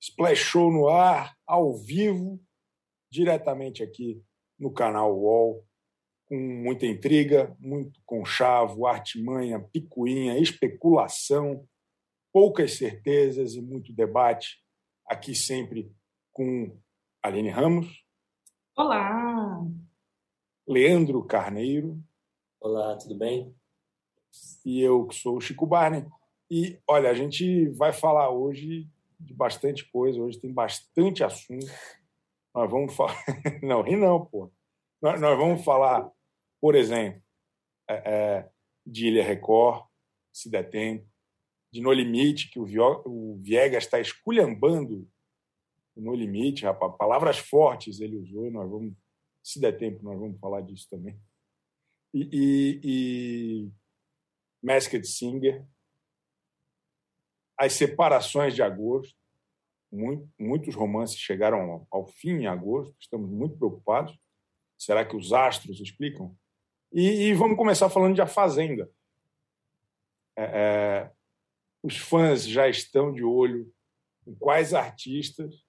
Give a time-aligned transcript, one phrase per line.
[0.00, 2.40] Splash Show no ar, ao vivo,
[3.10, 4.22] diretamente aqui
[4.58, 5.64] no canal UOL,
[6.26, 11.66] com muita intriga, muito conchavo, artimanha, picuinha, especulação,
[12.32, 14.62] poucas certezas e muito debate.
[15.06, 15.90] Aqui sempre
[16.32, 16.76] com
[17.22, 18.04] Aline Ramos.
[18.76, 19.64] Olá!
[20.66, 21.98] Leandro Carneiro.
[22.60, 23.57] Olá, tudo bem?
[24.64, 26.04] E eu, que sou o Chico Barney.
[26.50, 28.88] E, olha, a gente vai falar hoje
[29.18, 31.66] de bastante coisa, hoje tem bastante assunto.
[32.54, 33.16] Nós vamos falar.
[33.62, 34.50] Não, ri não, pô.
[35.00, 36.10] Nós, vamos falar,
[36.60, 37.22] por exemplo,
[37.88, 38.50] é, é,
[38.84, 39.86] de Ilha Record,
[40.32, 41.06] se der tempo,
[41.72, 42.66] de No Limite, que o,
[43.04, 45.08] o Viegas está esculhambando
[45.96, 46.96] No Limite, rapaz.
[46.96, 48.94] Palavras fortes ele usou, nós vamos,
[49.42, 51.18] se der tempo, nós vamos falar disso também.
[52.12, 53.70] E, e, e
[54.62, 55.64] Masked Singer,
[57.56, 59.16] as separações de agosto,
[60.38, 64.18] muitos romances chegaram ao fim em agosto, estamos muito preocupados.
[64.76, 66.36] Será que os astros explicam?
[66.92, 68.88] E, e vamos começar falando de A Fazenda.
[70.36, 71.12] É, é,
[71.82, 73.72] os fãs já estão de olho
[74.26, 75.64] em quais artistas,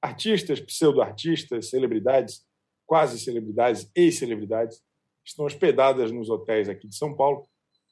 [0.00, 2.46] artistas, pseudo-artistas, celebridades,
[2.86, 4.82] quase celebridades e celebridades,
[5.24, 7.46] estão hospedadas nos hotéis aqui de São Paulo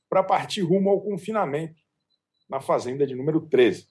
[0.08, 1.82] para partir rumo ao confinamento
[2.48, 3.88] na Fazenda de número 13.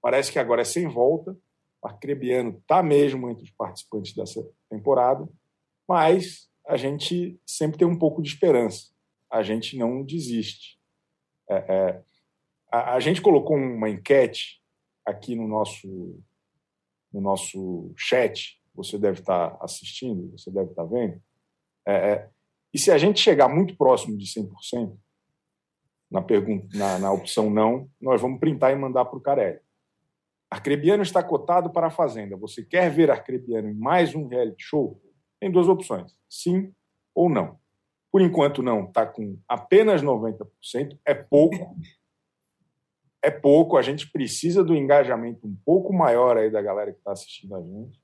[0.00, 1.36] Parece que agora é sem volta.
[1.82, 5.28] O Arcrebiano está mesmo entre os participantes dessa temporada,
[5.88, 8.90] mas a gente sempre tem um pouco de esperança.
[9.30, 10.78] A gente não desiste.
[11.48, 12.02] É, é,
[12.70, 14.62] a, a, gente colocou uma enquete
[15.04, 16.20] aqui no nosso,
[17.12, 18.60] no nosso chat.
[18.74, 21.20] Você deve estar assistindo, você deve estar vendo.
[21.86, 22.30] É, é
[22.72, 24.96] e se a gente chegar muito próximo de 100%,
[26.12, 29.60] na, pergunta, na, na opção não, nós vamos printar e mandar para o Carelli.
[30.50, 32.36] Arcrebiano está cotado para a Fazenda.
[32.36, 35.00] Você quer ver Arcrebiano em mais um reality show?
[35.40, 36.70] Tem duas opções: sim
[37.14, 37.58] ou não.
[38.12, 38.84] Por enquanto, não.
[38.84, 40.98] Está com apenas 90%.
[41.06, 41.74] É pouco.
[43.22, 43.78] É pouco.
[43.78, 47.62] A gente precisa do engajamento um pouco maior aí da galera que está assistindo a
[47.62, 47.98] gente.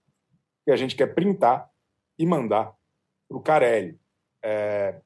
[0.64, 1.70] Que a gente quer printar
[2.18, 2.74] e mandar
[3.28, 4.00] para o Carelli.
[4.42, 4.98] É...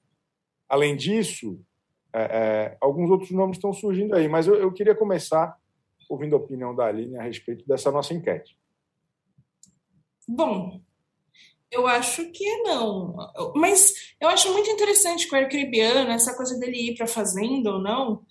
[0.69, 1.61] Além disso,
[2.13, 5.57] é, é, alguns outros nomes estão surgindo aí, mas eu, eu queria começar
[6.09, 8.57] ouvindo a opinião da Aline a respeito dessa nossa enquete.
[10.29, 10.81] Bom,
[11.71, 13.17] eu acho que não.
[13.57, 17.73] Mas eu acho muito interessante com o Arcribiano, essa coisa dele ir para a fazenda
[17.73, 18.25] ou não,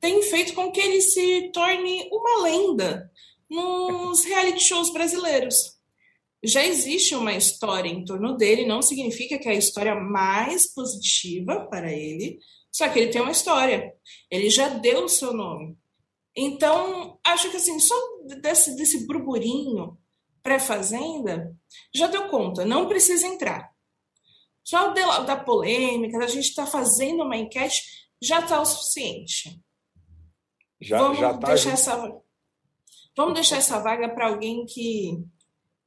[0.00, 3.10] tem feito com que ele se torne uma lenda
[3.50, 5.74] nos reality shows brasileiros.
[6.42, 11.66] Já existe uma história em torno dele, não significa que é a história mais positiva
[11.70, 12.38] para ele,
[12.74, 13.94] só que ele tem uma história.
[14.28, 15.78] Ele já deu o seu nome.
[16.36, 17.94] Então, acho que assim, só
[18.42, 19.96] desse, desse burburinho
[20.42, 21.56] pré-fazenda,
[21.94, 23.72] já deu conta, não precisa entrar.
[24.64, 27.80] Só da, da polêmica, da gente estar tá fazendo uma enquete,
[28.20, 29.62] já está o suficiente.
[30.80, 32.24] Já, vamos já tá deixar essa
[33.16, 35.24] Vamos deixar essa vaga para alguém que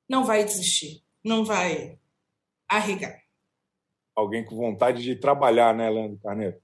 [0.07, 1.99] não vai desistir, não vai
[2.69, 3.21] arregar.
[4.15, 6.57] Alguém com vontade de trabalhar, né, Leandro Carneiro?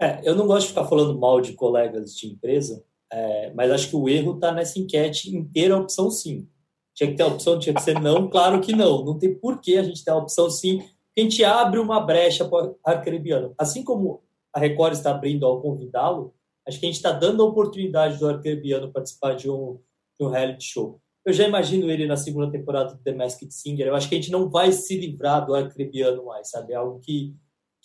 [0.00, 3.90] É, eu não gosto de ficar falando mal de colegas de empresa, é, mas acho
[3.90, 6.48] que o erro está nessa enquete inteira a opção sim.
[6.94, 9.04] Tinha que ter a opção, tinha que ser não, claro que não.
[9.04, 10.82] Não tem por que a gente ter a opção sim.
[11.16, 13.54] A gente abre uma brecha para o arcrebiano.
[13.58, 14.22] Assim como
[14.52, 16.34] a Record está abrindo ao convidá-lo,
[16.66, 19.78] acho que a gente está dando a oportunidade do arcrebiano participar de um,
[20.18, 21.00] de um reality show.
[21.24, 23.88] Eu já imagino ele na segunda temporada do The Masked Singer.
[23.88, 26.72] Eu acho que a gente não vai se livrar do arcrebiano mais, sabe?
[26.72, 27.34] É algo que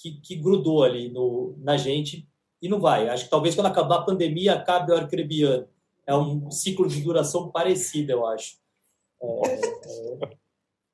[0.03, 2.28] que, que grudou ali no, na gente
[2.62, 3.08] e não vai.
[3.08, 5.66] Acho que talvez quando acabar a pandemia acabe o arcrebiano.
[6.06, 8.58] É um ciclo de duração parecido, eu acho.
[9.22, 10.38] É, é,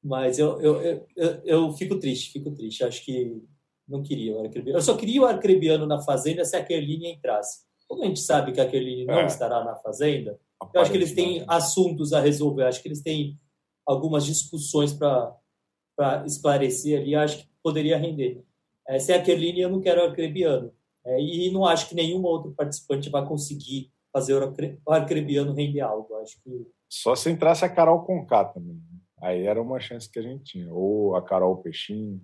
[0.03, 2.83] mas eu, eu, eu, eu, fico triste, fico triste.
[2.83, 3.41] Acho que
[3.87, 4.77] não queria o arcrebiano.
[4.77, 7.65] Eu só queria o arcrebiano na Fazenda se a Kerline entrasse.
[7.87, 9.25] Como a gente sabe que a Kerline não é.
[9.25, 10.39] estará na Fazenda,
[10.71, 12.65] eu acho que eles têm assuntos a resolver.
[12.65, 13.39] Acho que eles têm
[13.83, 17.15] algumas discussões para esclarecer ali.
[17.15, 18.43] Acho que poderia render.
[18.89, 20.73] É, se é a Kerline, eu não quero o arcrebiano.
[21.05, 26.15] É, e não acho que nenhum outro participante vai conseguir fazer o arcrebiano render algo.
[26.15, 26.65] Acho que...
[26.89, 28.73] Só se entrasse a Carol Conká também.
[28.73, 28.99] Né?
[29.21, 30.73] Aí era uma chance que a gente tinha.
[30.73, 32.19] Ou a Carol Peixinho.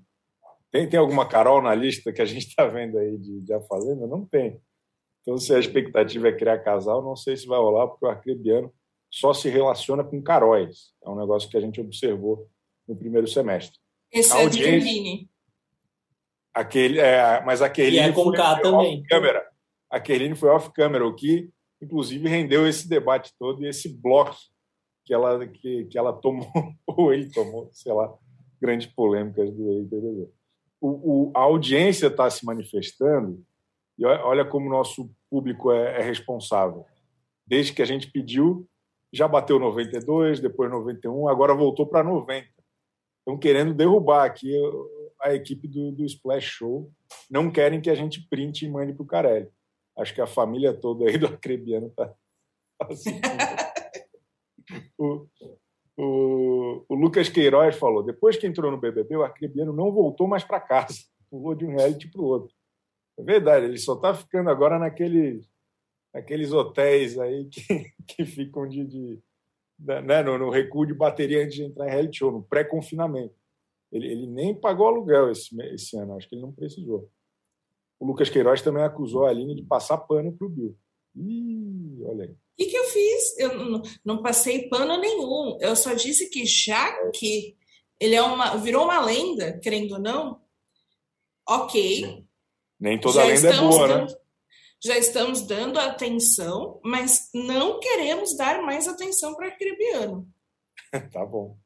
[0.71, 3.61] Tem, tem alguma Carol na lista que a gente está vendo aí de, de A
[3.61, 4.07] Fazenda?
[4.07, 4.59] Não tem.
[5.21, 8.73] Então, se a expectativa é criar casal, não sei se vai rolar, porque o arcrebiano
[9.11, 10.93] só se relaciona com Caróis.
[11.03, 12.49] É um negócio que a gente observou
[12.87, 13.79] no primeiro semestre.
[14.11, 15.27] Esse a é audiência,
[16.55, 17.97] Aquele, é, mas aquele.
[17.97, 19.03] E é com K também.
[19.03, 19.45] Câmera.
[19.91, 21.49] a Kerline foi off-camera, o que,
[21.81, 24.37] inclusive, rendeu esse debate todo e esse bloco
[25.05, 26.49] que ela, que, que ela tomou,
[26.87, 28.11] ou ele tomou, sei lá,
[28.61, 30.29] grandes polêmicas do ex-BBB.
[30.79, 33.43] O, o, a audiência está se manifestando
[33.97, 36.85] e olha como o nosso público é, é responsável.
[37.45, 38.65] Desde que a gente pediu,
[39.11, 42.47] já bateu 92, depois 91, agora voltou para 90.
[43.19, 44.51] Estão querendo derrubar aqui
[45.21, 46.91] a equipe do, do Splash Show.
[47.29, 49.49] Não querem que a gente printe e mande para o Carelli.
[49.97, 53.19] Acho que a família toda aí do Acrebiano está tá assim.
[54.97, 55.27] o,
[55.97, 60.43] o, o, Lucas Queiroz falou: depois que entrou no BBB, o Acrebiano não voltou mais
[60.43, 60.95] para casa.
[61.29, 62.53] Pulou de um reality para o outro.
[63.17, 65.47] É verdade, ele só está ficando agora naqueles,
[66.13, 69.19] naqueles hotéis aí que, que ficam de, de
[69.79, 73.33] né, no, no, recuo de bateria antes de entrar em reality show, no pré-confinamento.
[73.95, 77.09] Ele, ele, nem pagou aluguel esse, esse ano, acho que ele não precisou.
[77.97, 80.77] O Lucas Queiroz também acusou a Aline de passar pano para o Bill.
[81.15, 82.31] Ih, olha aí.
[82.31, 83.39] O que, que eu fiz?
[83.39, 85.57] Eu não, não passei pano nenhum.
[85.61, 87.55] Eu só disse que já que
[87.97, 90.41] ele é uma, virou uma lenda, querendo ou não,
[91.47, 92.25] ok.
[92.77, 93.93] Nem toda lenda é boa, né?
[93.93, 94.17] dando, né?
[94.83, 100.27] Já estamos dando atenção, mas não queremos dar mais atenção para Arcrebiano.
[101.13, 101.57] tá bom.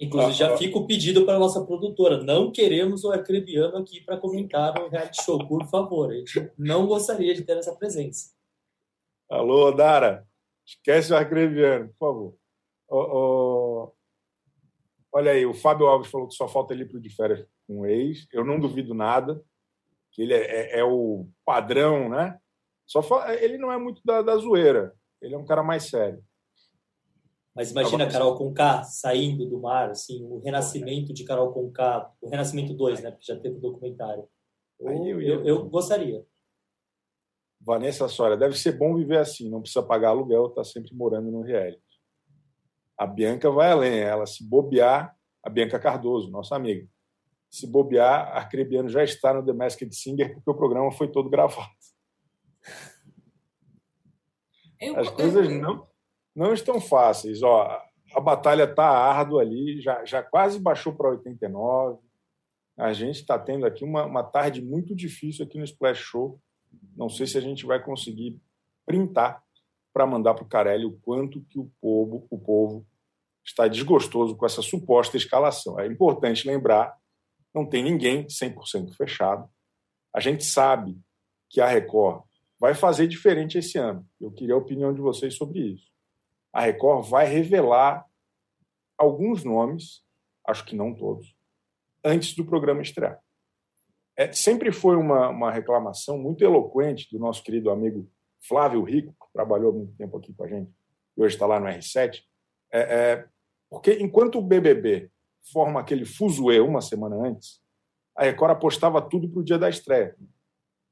[0.00, 2.22] Inclusive, já fica o pedido para a nossa produtora.
[2.22, 6.12] Não queremos o Arcrebiano aqui para comentar o reality show, por favor.
[6.12, 8.32] A gente não gostaria de ter essa presença.
[9.28, 10.26] Alô, Dara.
[10.64, 12.36] Esquece o Arcrebiano, por favor.
[12.88, 13.92] Oh, oh...
[15.10, 17.86] Olha aí, o Fábio Alves falou que só falta ele para de férias com o
[17.86, 18.28] ex.
[18.32, 19.42] Eu não duvido nada,
[20.12, 22.38] que ele é, é, é o padrão, né?
[22.86, 23.02] Só
[23.32, 24.94] ele não é muito da, da zoeira.
[25.20, 26.22] Ele é um cara mais sério.
[27.58, 32.28] Mas imagina a Carol Conká saindo do mar, assim, o renascimento de Carol Conká, o
[32.28, 33.10] renascimento 2, né?
[33.10, 34.28] Porque já teve o documentário.
[34.78, 36.24] Eu, eu, eu, gostaria.
[37.60, 41.42] Vanessa Soria, deve ser bom viver assim, não precisa pagar aluguel, tá sempre morando no
[41.42, 41.82] reality.
[42.96, 46.88] A Bianca vai além, ela se bobear, a Bianca Cardoso, nossa amiga,
[47.50, 51.28] se bobear, a Arcrebiano já está no The Masked Singer porque o programa foi todo
[51.28, 51.72] gravado.
[54.96, 55.87] As coisas não,
[56.38, 57.42] não estão fáceis.
[57.42, 57.82] Ó,
[58.14, 61.98] a batalha está árdua ali, já, já quase baixou para 89.
[62.76, 66.40] A gente está tendo aqui uma, uma tarde muito difícil aqui no Splash Show.
[66.96, 68.40] Não sei se a gente vai conseguir
[68.86, 69.42] printar
[69.92, 72.86] para mandar para o Carelli o quanto que o povo, o povo
[73.44, 75.80] está desgostoso com essa suposta escalação.
[75.80, 76.96] É importante lembrar,
[77.52, 79.50] não tem ninguém 100% fechado.
[80.14, 80.96] A gente sabe
[81.50, 82.22] que a Record
[82.60, 84.06] vai fazer diferente esse ano.
[84.20, 85.97] Eu queria a opinião de vocês sobre isso
[86.52, 88.06] a Record vai revelar
[88.96, 90.02] alguns nomes,
[90.46, 91.34] acho que não todos,
[92.04, 93.20] antes do programa estrear.
[94.16, 98.10] É, sempre foi uma, uma reclamação muito eloquente do nosso querido amigo
[98.40, 100.72] Flávio Rico, que trabalhou muito tempo aqui com a gente
[101.18, 102.22] e hoje está lá no R7,
[102.72, 103.28] é, é,
[103.68, 105.10] porque enquanto o BBB
[105.52, 107.60] forma aquele fuzuê uma semana antes,
[108.16, 110.16] a Record apostava tudo para o dia da estreia.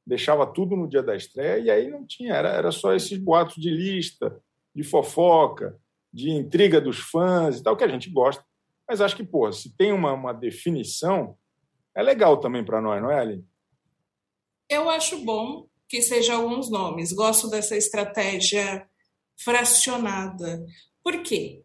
[0.05, 3.56] Deixava tudo no dia da estreia e aí não tinha, era, era só esses boatos
[3.56, 4.41] de lista,
[4.76, 5.81] de fofoca,
[6.12, 8.44] de intriga dos fãs e tal, que a gente gosta.
[8.87, 11.34] Mas acho que, pô, se tem uma, uma definição,
[11.94, 13.44] é legal também para nós, não é, Aline?
[14.69, 17.11] Eu acho bom que sejam alguns nomes.
[17.11, 18.87] Gosto dessa estratégia
[19.43, 20.62] fracionada.
[21.03, 21.62] Por quê?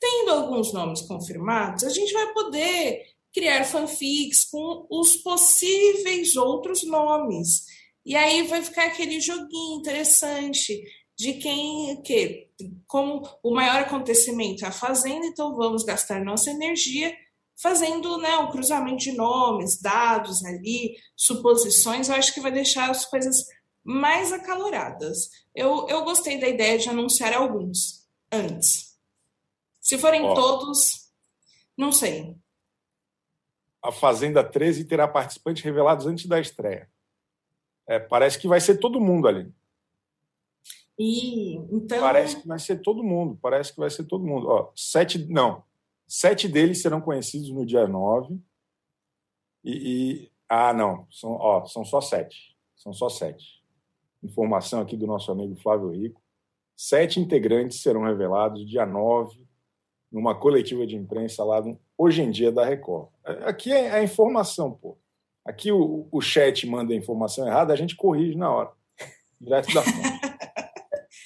[0.00, 7.66] Tendo alguns nomes confirmados, a gente vai poder criar fanfics com os possíveis outros nomes.
[8.06, 10.82] E aí vai ficar aquele joguinho interessante
[11.18, 12.43] de quem que
[12.86, 17.14] como o maior acontecimento é a fazenda, então vamos gastar nossa energia
[17.60, 23.04] fazendo né, o cruzamento de nomes, dados ali, suposições, eu acho que vai deixar as
[23.04, 23.46] coisas
[23.82, 25.30] mais acaloradas.
[25.54, 28.98] Eu, eu gostei da ideia de anunciar alguns antes.
[29.80, 31.10] Se forem Ó, todos,
[31.76, 32.34] não sei.
[33.82, 36.90] A Fazenda 13 terá participantes revelados antes da estreia.
[37.86, 39.52] É, parece que vai ser todo mundo ali.
[40.98, 42.00] E, então...
[42.00, 44.48] Parece que vai ser todo mundo, parece que vai ser todo mundo.
[44.48, 45.62] Ó, sete, não,
[46.06, 48.38] sete deles serão conhecidos no dia 9.
[49.64, 52.56] E, e, ah, não, são, ó, são só sete.
[52.76, 53.62] São só sete.
[54.22, 56.22] Informação aqui do nosso amigo Flávio Rico.
[56.76, 59.46] Sete integrantes serão revelados dia 9,
[60.10, 63.08] numa coletiva de imprensa lá no Hoje em Dia da Record.
[63.44, 64.98] Aqui é a informação, pô.
[65.44, 68.72] Aqui o, o chat manda a informação errada, a gente corrige na hora.
[69.40, 70.23] Direto da fonte.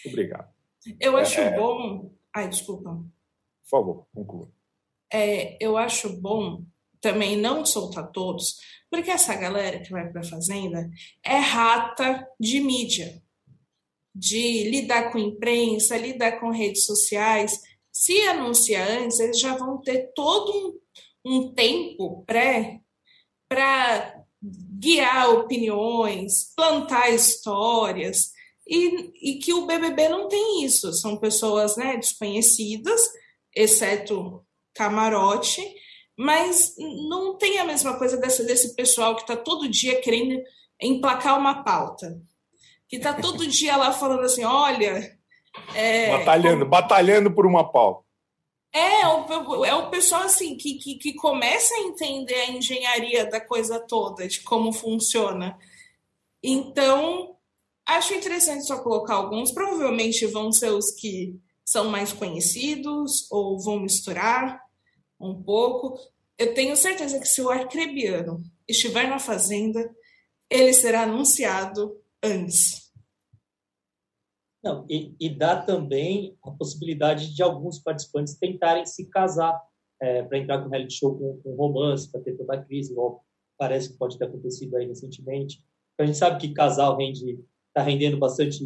[0.09, 0.49] Obrigado.
[1.01, 1.57] Eu acho é...
[1.57, 2.11] bom.
[2.35, 2.91] Ai, desculpa.
[2.91, 4.51] Por favor, conclua.
[5.13, 6.63] É, eu acho bom
[7.01, 8.57] também não soltar todos,
[8.91, 10.91] porque essa galera que vai para a Fazenda
[11.25, 13.23] é rata de mídia.
[14.15, 17.63] de lidar com imprensa, lidar com redes sociais,
[17.93, 20.81] se anunciar antes, eles já vão ter todo
[21.25, 22.81] um, um tempo pré
[23.49, 28.33] para guiar opiniões, plantar histórias,
[28.69, 30.93] e, e, que o BBB não tem isso.
[30.93, 33.01] São pessoas né, desconhecidas,
[33.55, 34.45] exceto
[34.75, 35.63] camarote,
[36.17, 36.75] mas
[37.09, 40.43] não tem a mesma coisa dessa, desse pessoal que está todo dia querendo
[40.81, 42.21] emplacar uma pauta.
[42.87, 45.17] Que está todo dia lá falando assim: olha.
[45.75, 46.71] É, batalhando, como...
[46.71, 48.07] batalhando por uma pauta.
[48.71, 53.25] É, é o, é o pessoal assim que, que, que começa a entender a engenharia
[53.25, 55.59] da coisa toda, de como funciona.
[56.43, 57.38] Então,
[57.89, 59.51] acho interessante só colocar alguns.
[59.51, 64.63] Provavelmente vão ser os que são mais conhecidos ou vão misturar
[65.19, 65.99] um pouco.
[66.39, 69.95] Eu tenho certeza que se o arcrebiano estiver na fazenda,
[70.49, 72.89] ele será anunciado antes.
[74.63, 79.59] Não, e, e dá também a possibilidade de alguns participantes tentarem se casar
[80.01, 83.25] é, para entrar com reality show com, com romance, para ter toda a crise, igual
[83.57, 85.63] parece que pode ter acontecido aí recentemente.
[85.99, 87.39] A gente sabe que casal rende,
[87.69, 88.65] está rendendo bastante,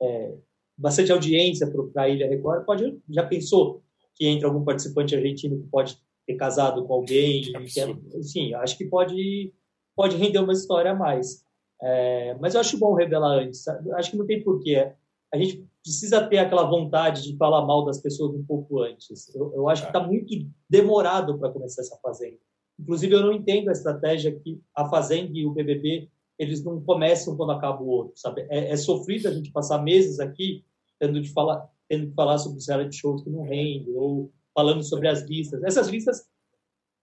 [0.00, 0.34] é,
[0.76, 2.64] bastante audiência para a Ilha Record.
[2.64, 3.82] Pode, já pensou
[4.14, 7.42] que entra algum participante argentino que pode ter casado com alguém?
[7.42, 9.52] Que é, enfim, acho que pode,
[9.96, 11.44] pode render uma história a mais.
[11.80, 13.66] É, mas eu acho bom revelar antes.
[13.68, 14.92] Acho que não tem porquê.
[15.32, 19.34] A gente precisa ter aquela vontade de falar mal das pessoas um pouco antes.
[19.34, 20.34] Eu, eu acho que está muito
[20.68, 22.38] demorado para começar essa fazenda.
[22.78, 27.36] Inclusive, eu não entendo a estratégia que a Fazenda e o BBB eles não começam
[27.36, 28.46] quando acaba o outro, sabe?
[28.48, 30.64] É, é sofrido a gente passar meses aqui
[30.98, 34.82] tendo de falar, tendo que falar sobre os reality shows que não rendem ou falando
[34.82, 35.62] sobre as listas.
[35.62, 36.26] Essas listas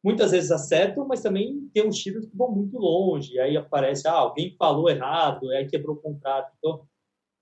[0.04, 3.40] muitas vezes acertam, mas também tem uns tiros que vão muito longe.
[3.40, 6.54] Aí aparece, ah, alguém falou errado, aí quebrou o contrato.
[6.58, 6.86] Então,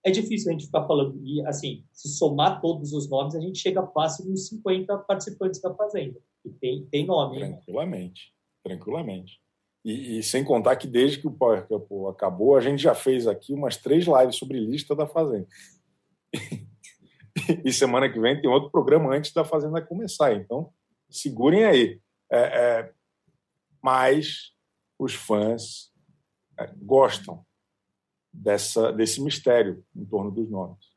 [0.04, 1.20] é difícil a gente ficar falando.
[1.24, 5.74] E, assim, se somar todos os nomes, a gente chega fácil nos 50 participantes da
[5.74, 6.20] Fazenda.
[6.46, 7.40] E tem, tem nome.
[7.40, 8.22] Tranquilamente.
[8.22, 8.34] Hein?
[8.64, 9.43] Tranquilamente.
[9.84, 13.28] E, e, sem contar que desde que o Power Cup acabou, a gente já fez
[13.28, 15.48] aqui umas três lives sobre lista da Fazenda.
[17.66, 20.34] e semana que vem tem outro programa antes da Fazenda começar.
[20.34, 20.72] Então,
[21.10, 22.02] segurem aí.
[22.32, 22.94] É, é,
[23.82, 24.54] mas
[24.98, 25.92] os fãs
[26.58, 27.46] é, gostam
[28.32, 30.94] dessa, desse mistério em torno dos nomes.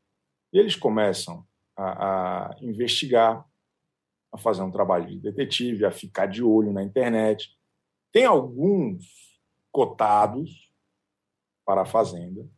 [0.52, 1.44] E eles começam
[1.76, 3.44] a, a investigar,
[4.32, 7.50] a fazer um trabalho de detetive, a ficar de olho na internet.
[8.16, 9.04] Tem alguns
[9.70, 10.72] cotados
[11.66, 12.48] para a Fazenda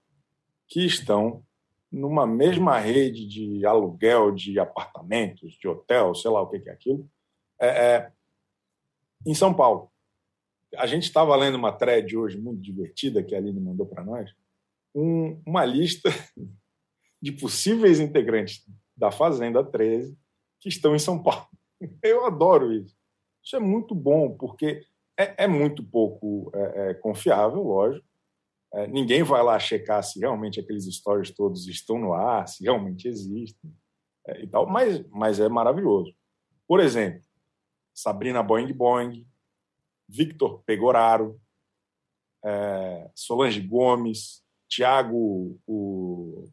[0.68, 1.44] que estão
[1.90, 7.10] numa mesma rede de aluguel de apartamentos, de hotel, sei lá o que é aquilo,
[7.60, 8.12] é, é,
[9.26, 9.90] em São Paulo.
[10.76, 14.32] A gente estava lendo uma thread hoje muito divertida que a Aline mandou para nós,
[14.94, 16.08] um, uma lista
[17.20, 18.64] de possíveis integrantes
[18.96, 20.16] da Fazenda 13
[20.60, 21.48] que estão em São Paulo.
[22.00, 22.96] Eu adoro isso.
[23.42, 24.86] Isso é muito bom, porque
[25.18, 28.06] é, é muito pouco é, é confiável, lógico.
[28.72, 33.08] É, ninguém vai lá checar se realmente aqueles stories todos estão no ar, se realmente
[33.08, 33.74] existem
[34.26, 36.14] é, e tal, mas, mas é maravilhoso.
[36.66, 37.22] Por exemplo,
[37.92, 39.26] Sabrina Boing Boing,
[40.08, 41.40] Victor Pegoraro,
[43.14, 46.44] Solange Gomes, Tiago, o,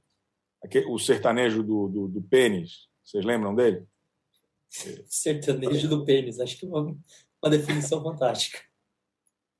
[0.87, 2.87] o sertanejo do, do, do pênis.
[3.03, 3.85] Vocês lembram dele?
[5.07, 6.69] Sertanejo do pênis, acho que é
[7.45, 8.59] uma, definição fantástica.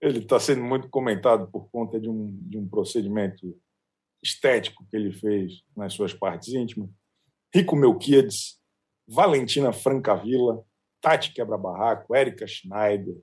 [0.02, 3.56] Ele está sendo muito comentado por conta de um, de um procedimento
[4.22, 6.90] estético que ele fez nas suas partes íntimas.
[7.54, 8.60] Rico Melquiades,
[9.08, 10.64] Valentina Francavilla,
[11.00, 13.16] Tati Quebra-Barraco, Érica Schneider,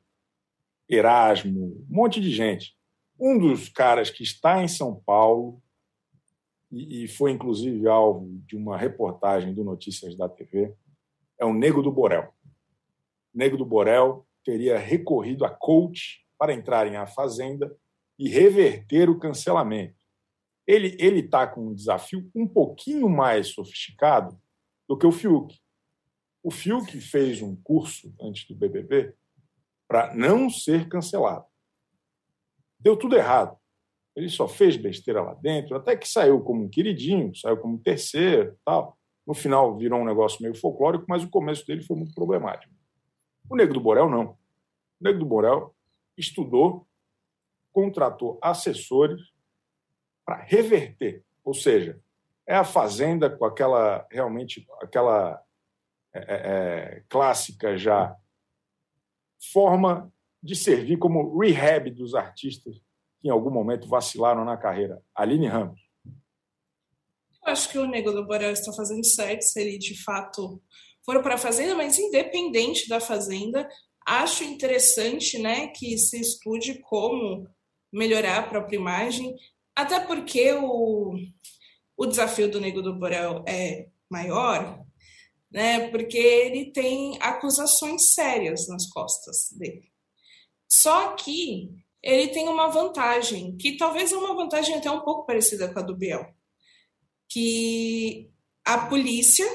[0.88, 2.76] Erasmo, um monte de gente.
[3.18, 5.62] Um dos caras que está em São Paulo
[6.70, 10.74] e, e foi inclusive alvo de uma reportagem do Notícias da TV
[11.38, 12.32] é o Nego do Borel.
[13.34, 17.74] Nego do Borel teria recorrido a coach para entrar em A Fazenda
[18.18, 19.96] e reverter o cancelamento.
[20.66, 24.40] Ele está com um desafio um pouquinho mais sofisticado
[24.88, 25.58] do que o Fiuk.
[26.42, 29.14] O Fiuk fez um curso antes do BBB
[29.88, 31.44] para não ser cancelado.
[32.78, 33.56] Deu tudo errado.
[34.14, 37.82] Ele só fez besteira lá dentro, até que saiu como um queridinho, saiu como um
[37.82, 38.98] terceiro, tal.
[39.26, 42.72] No final virou um negócio meio folclórico, mas o começo dele foi muito problemático.
[43.48, 44.30] O Negro do Borel não.
[44.30, 44.38] O
[45.00, 45.74] Negro do Borel
[46.16, 46.86] estudou,
[47.72, 49.20] contratou assessores
[50.24, 52.00] para reverter, ou seja,
[52.46, 55.42] é a fazenda com aquela realmente aquela
[56.14, 58.16] é, é, é, clássica já
[59.52, 62.76] forma de servir como rehab dos artistas
[63.20, 65.00] que em algum momento vacilaram na carreira.
[65.14, 65.80] Aline Ramos.
[66.04, 70.62] Eu acho que o Nego do Borel está fazendo certo se ele de fato
[71.04, 73.68] for para a Fazenda, mas independente da Fazenda,
[74.06, 77.48] acho interessante né, que se estude como
[77.92, 79.34] melhorar a própria imagem,
[79.74, 81.14] até porque o,
[81.96, 84.82] o desafio do Nego do Borel é maior,
[85.50, 89.90] né, porque ele tem acusações sérias nas costas dele.
[90.68, 91.70] Só que
[92.02, 95.82] ele tem uma vantagem, que talvez é uma vantagem até um pouco parecida com a
[95.82, 96.34] do Biel
[97.32, 98.30] que
[98.62, 99.46] a polícia,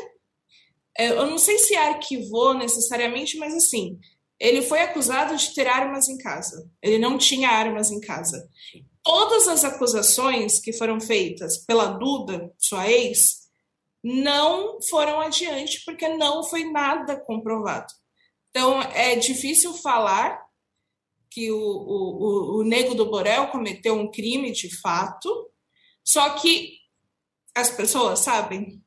[0.97, 3.99] eu não sei se arquivou necessariamente, mas assim,
[4.39, 6.69] ele foi acusado de ter armas em casa.
[6.81, 8.49] Ele não tinha armas em casa.
[9.03, 13.47] Todas as acusações que foram feitas pela Duda, sua ex,
[14.03, 17.91] não foram adiante porque não foi nada comprovado.
[18.49, 20.45] Então é difícil falar
[21.29, 25.51] que o, o, o, o Nego do Borel cometeu um crime de fato,
[26.03, 26.77] só que
[27.55, 28.81] as pessoas sabem?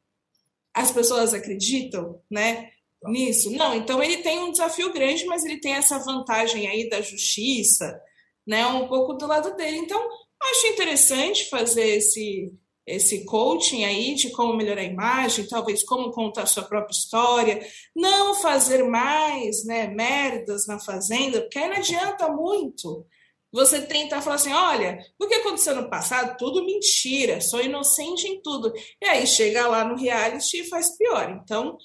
[0.74, 2.70] As pessoas acreditam, né?
[3.04, 3.50] Nisso?
[3.50, 7.98] Não, então ele tem um desafio grande, mas ele tem essa vantagem aí da justiça,
[8.46, 8.66] né?
[8.66, 9.78] Um pouco do lado dele.
[9.78, 10.06] Então,
[10.42, 12.52] acho interessante fazer esse
[12.86, 18.34] esse coaching aí de como melhorar a imagem, talvez como contar sua própria história, não
[18.34, 23.06] fazer mais, né, merdas na fazenda, porque aí não adianta muito
[23.52, 26.36] você tentar falar assim: olha, o que aconteceu no passado?
[26.36, 28.72] Tudo mentira, sou inocente em tudo.
[29.00, 31.30] E aí chega lá no reality e faz pior.
[31.42, 31.76] Então,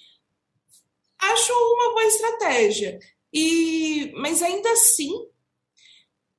[1.19, 3.00] acho uma boa estratégia.
[3.34, 5.12] E, mas ainda assim,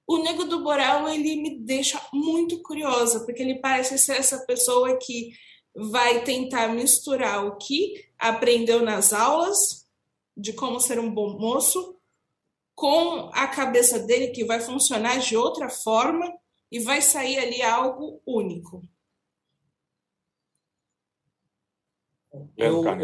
[0.06, 4.96] o Nego do Borel ele me deixa muito curiosa, porque ele parece ser essa pessoa
[4.98, 5.32] que
[5.74, 9.84] vai tentar misturar o que aprendeu nas aulas
[10.36, 11.95] de como ser um bom moço
[12.76, 16.30] com a cabeça dele que vai funcionar de outra forma
[16.70, 18.82] e vai sair ali algo único.
[22.54, 22.98] Eu, eu,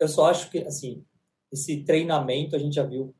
[0.00, 1.04] eu só acho que assim
[1.52, 3.14] esse treinamento a gente já viu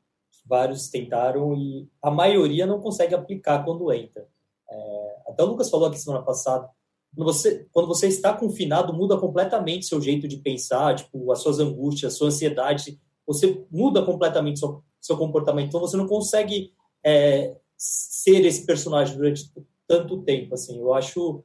[0.46, 4.26] vários tentaram e a maioria não consegue aplicar quando entra.
[4.70, 6.68] É, até o Lucas falou aqui semana passada,
[7.14, 11.58] quando você, quando você está confinado, muda completamente seu jeito de pensar, tipo, as suas
[11.58, 15.68] angústias, a sua ansiedade, você muda completamente seu, seu comportamento.
[15.68, 16.72] Então você não consegue
[17.04, 19.50] é, ser esse personagem durante
[19.86, 20.54] tanto tempo.
[20.54, 21.42] Assim, eu acho,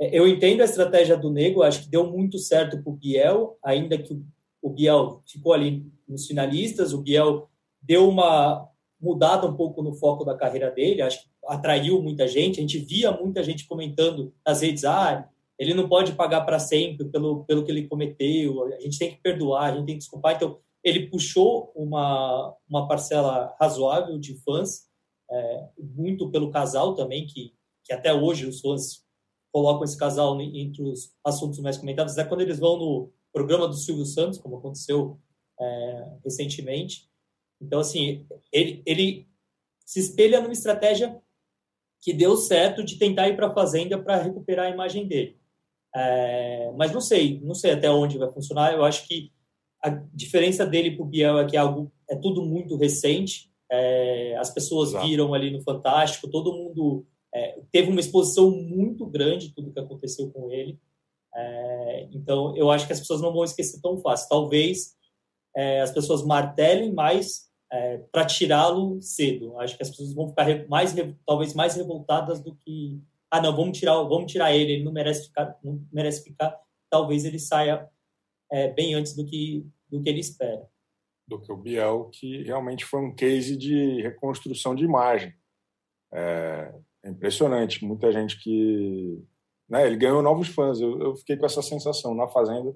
[0.00, 1.62] é, eu entendo a estratégia do Nego.
[1.62, 4.18] Acho que deu muito certo para o Biel, ainda que
[4.62, 6.92] o, Biel ficou ali nos finalistas.
[6.92, 7.48] O Biel
[7.82, 8.68] deu uma
[9.00, 11.02] mudada um pouco no foco da carreira dele.
[11.02, 12.58] Acho que atraiu muita gente.
[12.58, 17.04] A gente via muita gente comentando nas redes, ah, ele não pode pagar para sempre
[17.06, 20.34] pelo, pelo que ele cometeu, a gente tem que perdoar, a gente tem que desculpar.
[20.34, 24.82] Então, ele puxou uma, uma parcela razoável de fãs,
[25.30, 29.02] é, muito pelo casal também, que, que até hoje os fãs
[29.50, 33.74] colocam esse casal entre os assuntos mais comentados, até quando eles vão no programa do
[33.74, 35.18] Silvio Santos, como aconteceu
[35.58, 37.08] é, recentemente.
[37.60, 39.28] Então, assim, ele, ele
[39.86, 41.20] se espelha numa estratégia
[42.02, 45.40] que deu certo de tentar ir para a Fazenda para recuperar a imagem dele.
[45.96, 48.74] É, mas não sei, não sei até onde vai funcionar.
[48.74, 49.32] Eu acho que
[49.84, 53.50] a diferença dele para o Biel é que é, algo, é tudo muito recente.
[53.70, 55.06] É, as pessoas Exato.
[55.06, 60.30] viram ali no Fantástico, todo mundo é, teve uma exposição muito grande tudo que aconteceu
[60.30, 60.78] com ele.
[61.34, 64.28] É, então, eu acho que as pessoas não vão esquecer tão fácil.
[64.30, 64.96] Talvez
[65.54, 69.58] é, as pessoas martelem mais é, para tirá-lo cedo.
[69.60, 70.94] Acho que as pessoas vão ficar mais,
[71.26, 72.98] talvez mais revoltadas do que
[73.30, 76.56] ah não, vamos tirar, vamos tirar ele, ele não merece ficar, não merece ficar.
[76.88, 77.86] Talvez ele saia
[78.50, 80.66] é, bem antes do que, do que ele espera.
[81.26, 85.32] Do que o Biel, que realmente foi um case de reconstrução de imagem.
[86.12, 89.22] É, é impressionante, muita gente que.
[89.68, 92.14] Né, ele ganhou novos fãs, eu, eu, fiquei com essa sensação.
[92.14, 92.74] Na Fazenda,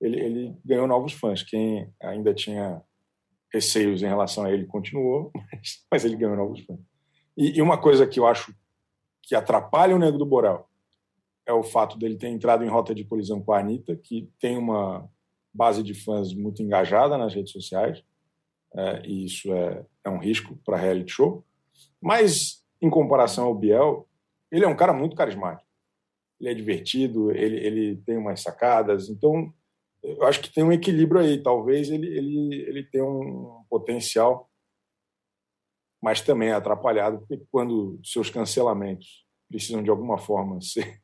[0.00, 1.42] ele, ele ganhou novos fãs.
[1.42, 2.82] Quem ainda tinha
[3.52, 6.80] receios em relação a ele continuou, mas, mas ele ganhou novos fãs.
[7.36, 8.54] E, e, uma coisa que eu acho
[9.22, 10.68] que atrapalha o Negro do Borel
[11.46, 14.56] é o fato dele ter entrado em rota de colisão com a Anitta, que tem
[14.56, 15.08] uma
[15.52, 18.02] base de fãs muito engajada nas redes sociais,
[18.74, 21.44] é, e isso é, é um risco para reality show.
[22.00, 24.08] Mas, em comparação ao Biel,
[24.50, 25.68] ele é um cara muito carismático.
[26.40, 29.52] Ele é divertido, ele, ele tem umas sacadas, então
[30.02, 31.42] eu acho que tem um equilíbrio aí.
[31.42, 34.50] Talvez ele, ele, ele tenha um potencial,
[36.02, 41.00] mas também é atrapalhado, porque quando seus cancelamentos precisam de alguma forma ser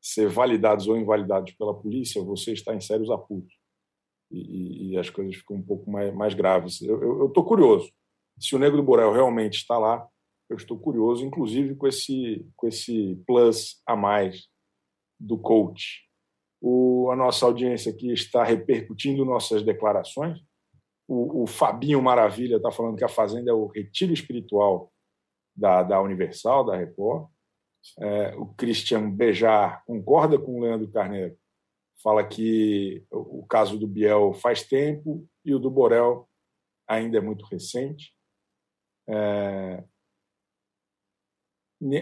[0.00, 3.52] ser validados ou invalidados pela polícia, você está em sérios apuros.
[4.30, 6.80] E, e, as coisas ficam um pouco mais, mais graves.
[6.82, 7.90] Eu estou curioso.
[8.38, 10.06] Se o Negro do Borel realmente está lá,
[10.48, 14.48] eu estou curioso, inclusive com esse, com esse plus a mais
[15.18, 16.08] do coach.
[16.60, 20.38] O, a nossa audiência aqui está repercutindo nossas declarações.
[21.08, 24.92] O, o Fabinho Maravilha está falando que a Fazenda é o retiro espiritual
[25.56, 27.28] da, da Universal, da Record.
[27.98, 31.36] É, o Christian Bejar concorda com o Leandro Carneiro,
[32.02, 36.28] fala que o caso do Biel faz tempo e o do Borel
[36.88, 38.14] ainda é muito recente.
[39.08, 39.84] É,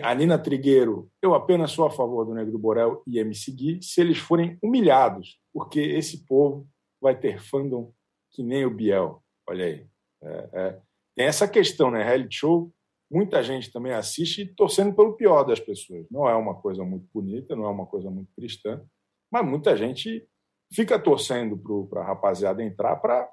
[0.02, 3.80] a Nina Trigueiro, eu apenas sou a favor do Negro do Borel e me seguir
[3.82, 6.68] se eles forem humilhados, porque esse povo
[7.00, 7.92] vai ter fandom
[8.32, 9.22] que nem o Biel.
[9.48, 9.86] Olha aí.
[10.22, 10.80] É, é.
[11.16, 12.02] Tem essa questão, né?
[12.02, 12.72] Reality show,
[13.10, 16.06] muita gente também assiste torcendo pelo pior das pessoas.
[16.10, 18.82] Não é uma coisa muito bonita, não é uma coisa muito cristã,
[19.30, 20.26] mas muita gente
[20.72, 21.56] fica torcendo
[21.88, 23.28] para a rapaziada entrar para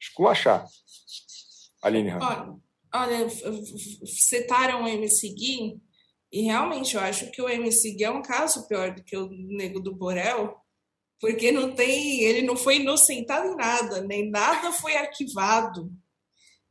[0.00, 0.66] esculachar.
[1.82, 2.54] Aline Olha,
[2.94, 3.28] olha,
[4.06, 5.80] citaram o MC Gui,
[6.32, 9.28] e realmente eu acho que o MC Gui é um caso pior do que o
[9.30, 10.56] Nego do Borel,
[11.20, 15.90] porque não tem, ele não foi inocentado em nada, nem nada foi arquivado.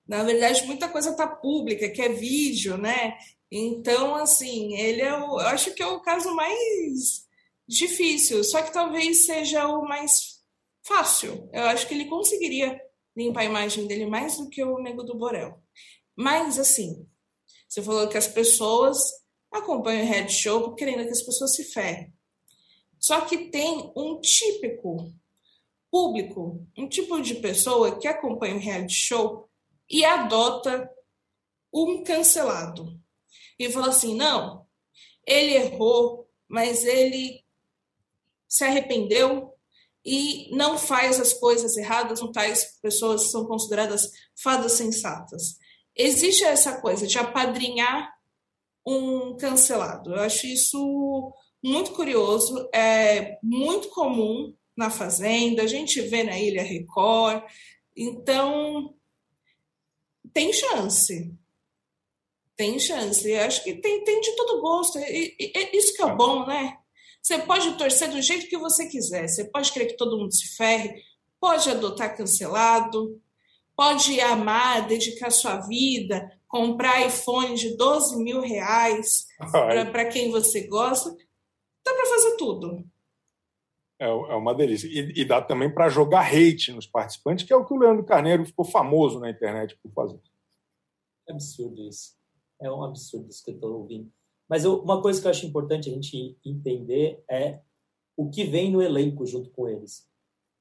[0.08, 3.18] Na verdade, muita coisa está pública, que é vídeo, né?
[3.50, 7.28] Então, assim, ele é o, eu acho que é o caso mais
[7.68, 10.42] difícil, só que talvez seja o mais
[10.82, 11.50] fácil.
[11.54, 12.82] Eu acho que ele conseguiria
[13.16, 15.62] limpar a imagem dele mais do que o Nego do Borel.
[16.16, 17.08] Mas, assim,
[17.68, 18.98] você falou que as pessoas
[19.52, 22.14] acompanham o Red Show querendo que as pessoas se ferrem.
[23.00, 25.12] Só que tem um típico
[25.92, 29.48] público, um tipo de pessoa que acompanha o reality show
[29.94, 30.90] e adota
[31.72, 33.00] um cancelado.
[33.60, 34.66] E fala assim: não,
[35.26, 37.44] ele errou, mas ele
[38.48, 39.54] se arrependeu,
[40.04, 45.58] e não faz as coisas erradas, não tais pessoas são consideradas fadas sensatas.
[45.96, 48.12] Existe essa coisa de apadrinhar
[48.86, 50.14] um cancelado.
[50.14, 56.64] Eu acho isso muito curioso, é muito comum na Fazenda, a gente vê na Ilha
[56.64, 57.44] Record.
[57.96, 58.94] Então,
[60.34, 61.34] tem chance.
[62.56, 63.30] Tem chance.
[63.30, 65.00] Eu acho que tem, tem de todo gosto.
[65.00, 66.78] E, e, e, isso que é bom, né?
[67.22, 69.28] Você pode torcer do jeito que você quiser.
[69.28, 71.02] Você pode querer que todo mundo se ferre,
[71.40, 73.22] pode adotar cancelado,
[73.76, 79.26] pode amar, dedicar sua vida, comprar iPhone de 12 mil reais
[79.92, 81.10] para quem você gosta.
[81.84, 82.86] Dá para fazer tudo.
[84.00, 84.88] É, é uma delícia.
[84.88, 88.04] E, e dá também para jogar hate nos participantes, que é o que o Leandro
[88.04, 90.20] Carneiro ficou famoso na internet por fazer.
[91.28, 92.16] É absurdo isso.
[92.62, 94.12] É um absurdo isso que eu estou ouvindo.
[94.50, 97.60] Mas eu, uma coisa que eu acho importante a gente entender é
[98.16, 100.08] o que vem no elenco junto com eles.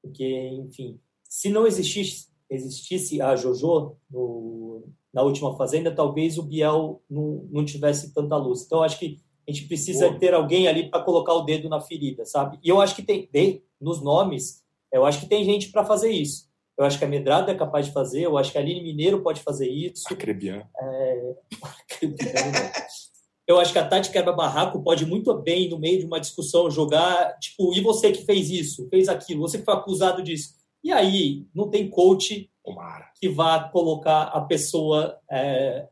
[0.00, 7.02] Porque, enfim, se não existisse, existisse a JoJo no, na última Fazenda, talvez o Biel
[7.08, 8.64] não, não tivesse tanta luz.
[8.64, 10.18] Então, acho que a gente precisa Boa.
[10.18, 12.58] ter alguém ali para colocar o dedo na ferida, sabe?
[12.62, 16.10] E eu acho que tem, de, nos nomes, eu acho que tem gente para fazer
[16.10, 16.50] isso.
[16.78, 19.22] Eu acho que a Medrado é capaz de fazer, eu acho que a Aline Mineiro
[19.22, 20.04] pode fazer isso.
[20.10, 20.66] A Crebian.
[20.78, 21.34] É...
[23.46, 27.38] Eu acho que a Tati quebra-barraco pode muito bem, no meio de uma discussão, jogar,
[27.38, 30.54] tipo, e você que fez isso, fez aquilo, você que foi acusado disso.
[30.82, 32.48] E aí, não tem coach
[33.20, 35.88] que vá colocar a pessoa é,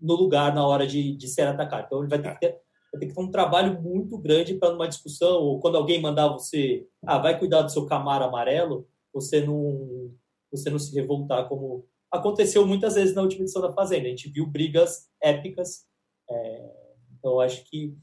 [0.00, 1.86] no lugar na hora de, de ser atacado.
[1.86, 2.60] Então, ele vai ter, que ter,
[2.92, 6.28] vai ter que ter um trabalho muito grande para numa discussão, ou quando alguém mandar
[6.28, 10.12] você, ah, vai cuidar do seu camaro amarelo, você não,
[10.50, 14.06] você não se revoltar como aconteceu muitas vezes na última edição da Fazenda.
[14.06, 15.86] A gente viu brigas épicas
[16.30, 16.78] é,
[17.18, 17.96] então, acho que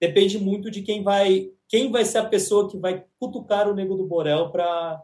[0.00, 3.96] depende muito de quem vai quem vai ser a pessoa que vai cutucar o Nego
[3.96, 5.02] do Borel para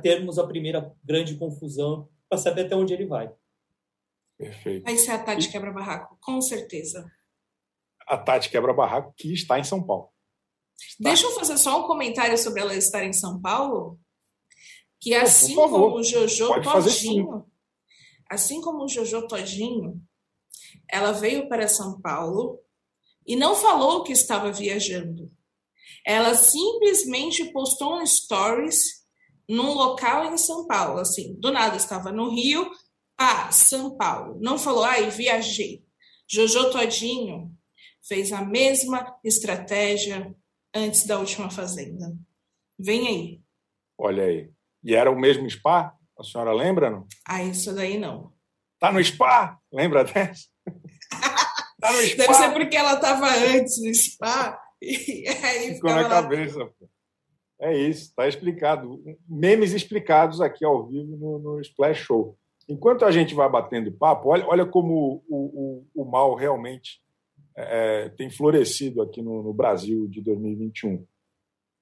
[0.00, 3.30] termos a primeira grande confusão, para saber até onde ele vai.
[4.38, 4.84] Perfeito.
[4.84, 7.04] Vai ser a Tati Quebra-Barraco, com certeza.
[8.06, 10.10] A Tati Quebra-Barraco que está em São Paulo.
[10.78, 11.08] Está.
[11.08, 13.98] Deixa eu fazer só um comentário sobre ela estar em São Paulo.
[15.00, 17.46] Que assim como o Jojo Pode Todinho,
[18.30, 20.00] assim como o Jojo Todinho,
[20.88, 22.60] ela veio para São Paulo
[23.26, 25.30] e não falou que estava viajando.
[26.06, 29.02] Ela simplesmente postou um stories
[29.48, 32.70] num local em São Paulo, assim, do nada estava no Rio,
[33.18, 34.38] ah, São Paulo.
[34.40, 35.84] Não falou, ai, viajei.
[36.28, 37.52] Jojo Todinho
[38.06, 40.34] fez a mesma estratégia
[40.74, 42.14] antes da última fazenda.
[42.78, 43.40] Vem aí.
[43.98, 44.50] Olha aí.
[44.82, 45.94] E era o mesmo spa?
[46.18, 47.06] A senhora lembra, não?
[47.26, 48.32] Ah, isso daí não.
[48.78, 49.58] Tá no spa?
[49.72, 50.46] Lembra dessa?
[51.82, 54.56] Tá Deve ser porque ela estava antes no spa.
[54.80, 56.70] E aí Ficou na cabeça.
[57.60, 59.02] É isso, está explicado.
[59.28, 62.38] Memes explicados aqui ao vivo no, no, Splash Show.
[62.68, 67.01] Enquanto a gente vai batendo papo, olha, olha como o, o, o mal realmente
[67.56, 71.06] é, é tem florescido aqui no, no Brasil de 2021.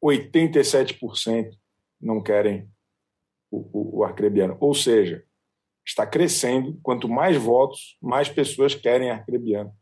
[0.03, 1.57] 87%
[2.01, 2.69] não querem
[3.51, 4.57] o, o, o arcrebiano.
[4.61, 5.25] Ou seja,
[5.85, 6.79] está crescendo.
[6.83, 9.73] Quanto mais votos, mais pessoas querem arcrebiano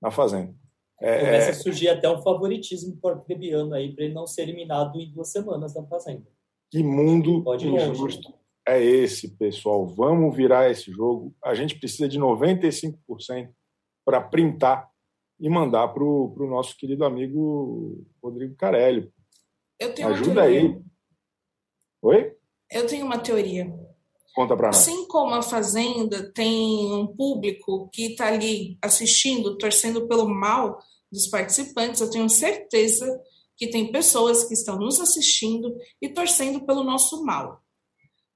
[0.00, 0.54] na Fazenda.
[1.00, 5.00] É, Começa a surgir até um favoritismo por arcrebiano aí para ele não ser eliminado
[5.00, 6.26] em duas semanas da Fazenda.
[6.70, 8.32] Que mundo injusto
[8.66, 9.86] é esse, pessoal?
[9.86, 11.34] Vamos virar esse jogo.
[11.42, 13.50] A gente precisa de 95%
[14.04, 14.91] para printar
[15.38, 19.12] e mandar para o nosso querido amigo Rodrigo Carelli.
[20.04, 20.80] Ajuda aí.
[22.02, 22.36] Oi?
[22.70, 23.72] Eu tenho uma teoria.
[24.34, 24.76] Conta para nós.
[24.78, 30.78] Assim como a Fazenda tem um público que está ali assistindo, torcendo pelo mal
[31.10, 33.20] dos participantes, eu tenho certeza
[33.56, 37.62] que tem pessoas que estão nos assistindo e torcendo pelo nosso mal.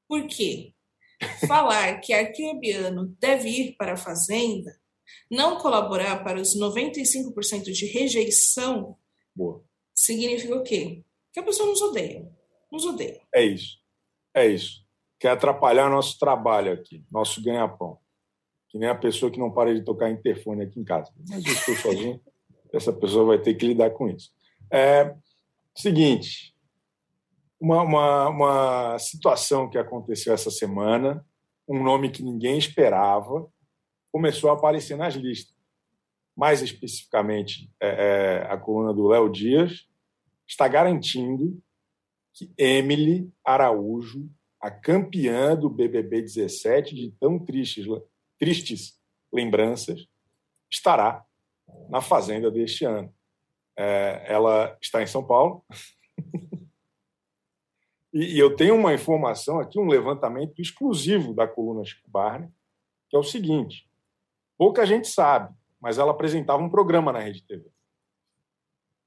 [0.07, 0.75] Por quê?
[1.49, 4.79] Falar que arquebiano deve ir para a Fazenda,
[5.31, 8.97] não colaborar para os 95% de rejeição,
[9.35, 9.62] Boa.
[9.95, 11.03] significa o quê?
[11.33, 12.29] Que a pessoa nos odeia.
[12.71, 13.21] Nos odeia.
[13.35, 13.79] É isso.
[14.35, 14.85] É isso.
[15.19, 17.99] Quer atrapalhar nosso trabalho aqui, nosso ganha-pão.
[18.69, 21.12] Que nem a pessoa que não para de tocar interfone aqui em casa.
[21.29, 22.21] Mas eu estou sozinho,
[22.73, 24.31] essa pessoa vai ter que lidar com isso.
[24.71, 25.14] É,
[25.75, 26.55] seguinte,
[27.61, 31.25] uma, uma, uma situação que aconteceu essa semana,
[31.69, 33.47] um nome que ninguém esperava,
[34.17, 35.55] começou a aparecer nas listas.
[36.35, 39.87] Mais especificamente, é, é, a coluna do Léo Dias
[40.47, 41.63] está garantindo
[42.33, 44.27] que Emily Araújo,
[44.59, 47.85] a campeã do BBB 17, de tão tristes,
[48.39, 48.99] tristes
[49.31, 50.09] lembranças,
[50.71, 51.23] estará
[51.91, 53.15] na Fazenda deste ano.
[53.77, 55.63] É, ela está em São Paulo.
[58.15, 62.49] e, e, eu tenho uma informação aqui, um levantamento exclusivo da coluna Chico Barney,
[63.11, 63.87] que é o seguinte:
[64.57, 67.69] pouca gente sabe, mas ela apresentava um programa na Rede TV.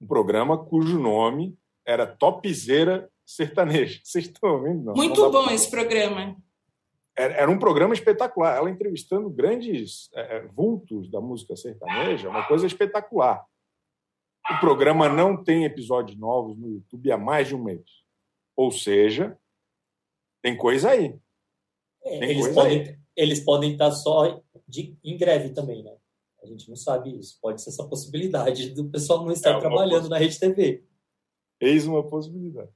[0.01, 4.01] Um programa cujo nome era Topzeira sertanejo.
[4.05, 4.85] Vocês estão ouvindo?
[4.85, 5.53] Não, Muito não bom pra...
[5.53, 6.35] esse programa.
[7.17, 8.55] Era, era, um programa espetacular.
[8.55, 13.45] Ela entrevistando grandes é, é, vultos da música sertaneja, uma coisa espetacular.
[14.49, 17.83] O programa não tem episódios novos no YouTube há mais de um mês.
[18.55, 19.38] Ou seja,
[20.41, 21.19] tem coisa aí.
[22.03, 22.99] É, tem eles, coisa podem, aí.
[23.15, 25.95] eles podem estar só de, em greve também, né?
[26.41, 27.38] A gente não sabe isso.
[27.41, 30.86] Pode ser essa possibilidade do pessoal não estar é trabalhando na Rede TV.
[31.60, 32.71] Eis uma possibilidade.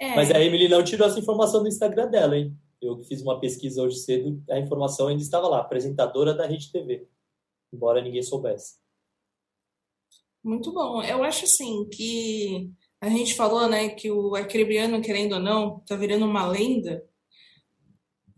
[0.00, 0.16] É.
[0.16, 2.56] Mas a Emily não tirou essa informação do Instagram dela, hein?
[2.80, 7.06] Eu fiz uma pesquisa hoje cedo, a informação ainda estava lá, apresentadora da Rede TV,
[7.72, 8.80] embora ninguém soubesse.
[10.42, 11.00] Muito bom.
[11.04, 15.94] Eu acho assim que a gente falou, né, que o Arcrebiano, querendo ou não, tá
[15.94, 17.06] virando uma lenda.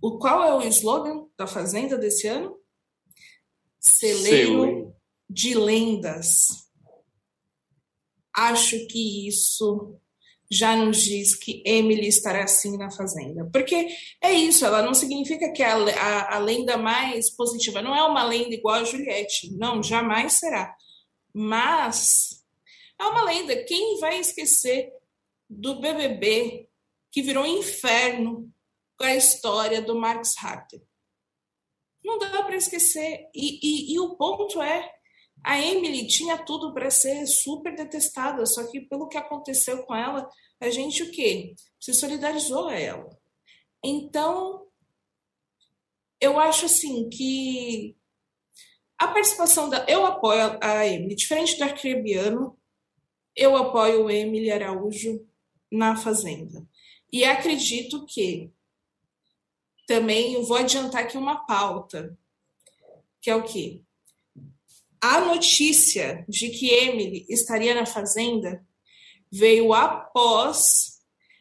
[0.03, 2.59] O qual é o slogan da Fazenda desse ano?
[3.85, 4.97] Celeiro, Celeiro.
[5.29, 6.71] de lendas.
[8.35, 10.01] Acho que isso
[10.51, 13.49] já nos diz que Emily estará sim na Fazenda.
[13.53, 13.89] Porque
[14.23, 18.25] é isso, ela não significa que a, a, a, lenda mais positiva não é uma
[18.25, 19.55] lenda igual a Juliette.
[19.55, 20.75] Não, jamais será.
[21.33, 22.43] Mas
[22.99, 23.65] é uma lenda.
[23.65, 24.93] Quem vai esquecer
[25.49, 26.69] do BBB
[27.13, 28.51] que virou um inferno
[28.97, 30.81] com a história do Marx Harter?
[32.05, 33.27] Não dá para esquecer.
[33.35, 34.93] E, e, e o ponto é
[35.45, 40.27] a Emily tinha tudo para ser super detestada, só que pelo que aconteceu com ela,
[40.59, 41.55] a gente o quê?
[41.79, 43.11] Se solidarizou a ela.
[43.85, 44.67] Então,
[46.19, 47.95] eu acho assim que
[48.99, 49.85] a participação da.
[49.87, 52.59] Eu apoio a Emily, diferente do Arcrebiano,
[53.37, 55.29] eu apoio o Emily Araújo
[55.71, 56.67] na Fazenda.
[57.13, 58.51] E acredito que
[59.87, 62.17] também vou adiantar aqui uma pauta,
[63.21, 63.83] que é o quê?
[65.01, 68.65] A notícia de que Emily estaria na fazenda
[69.31, 70.95] veio após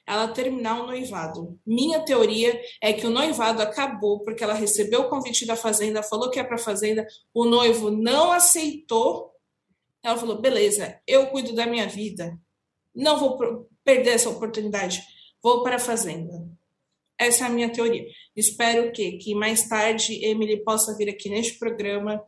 [0.05, 1.57] ela terminar o noivado.
[1.65, 6.29] Minha teoria é que o noivado acabou porque ela recebeu o convite da fazenda, falou
[6.29, 9.31] que é para a fazenda, o noivo não aceitou.
[10.03, 12.37] Ela falou: beleza, eu cuido da minha vida,
[12.93, 15.01] não vou perder essa oportunidade,
[15.41, 16.45] vou para a fazenda.
[17.25, 18.05] Essa é a minha teoria.
[18.35, 22.23] Espero que, que mais tarde Emily possa vir aqui neste programa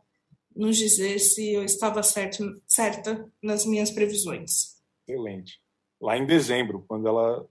[0.54, 4.76] nos dizer se eu estava certo, certa nas minhas previsões.
[5.06, 5.60] Excelente.
[6.00, 7.46] Lá em dezembro, quando ela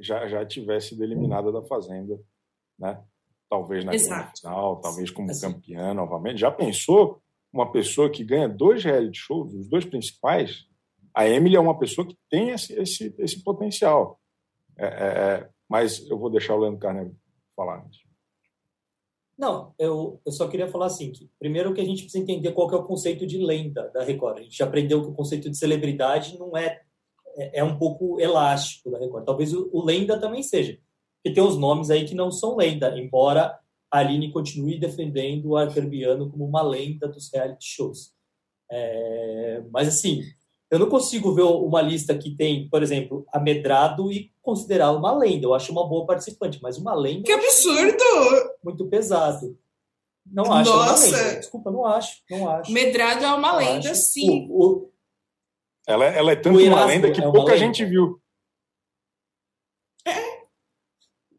[0.00, 2.18] já, já tivesse sido eliminada da Fazenda,
[2.78, 3.02] né?
[3.48, 5.52] Talvez na final, talvez como assim.
[5.52, 6.40] campeã novamente.
[6.40, 10.66] Já pensou uma pessoa que ganha dois reality shows, os dois principais?
[11.14, 14.20] A Emily é uma pessoa que tem esse, esse, esse potencial.
[14.76, 17.16] É, é, é mas eu vou deixar o Leandro Carneiro
[17.56, 18.00] falar antes.
[19.36, 22.68] Não, eu, eu só queria falar assim, que primeiro que a gente precisa entender qual
[22.68, 24.38] que é o conceito de lenda da Record.
[24.38, 26.80] A gente já aprendeu que o conceito de celebridade não é
[27.34, 29.24] é, é, um pouco elástico da Record.
[29.24, 30.78] Talvez o, o lenda também seja.
[31.16, 33.58] Porque tem uns nomes aí que não são lenda, embora
[33.90, 38.12] a Aline continue defendendo o Arkerbiano como uma lenda dos reality shows.
[38.70, 40.22] É, mas assim,
[40.74, 45.46] eu não consigo ver uma lista que tem, por exemplo, Amedrado e considerar uma lenda.
[45.46, 47.22] Eu acho uma boa participante, mas uma lenda.
[47.22, 47.80] Que absurdo!
[47.80, 49.56] Muito, muito pesado.
[50.26, 50.72] Não acho.
[50.72, 51.36] Nossa!
[51.36, 52.22] Desculpa, não acho.
[52.28, 52.72] Não acho.
[52.72, 54.02] Medrado é uma não lenda, acho.
[54.02, 54.48] sim.
[54.50, 54.92] O, o...
[55.86, 57.58] Ela, ela é tanto uma lenda que é pouca lenda.
[57.58, 58.20] gente viu.
[60.04, 60.12] É.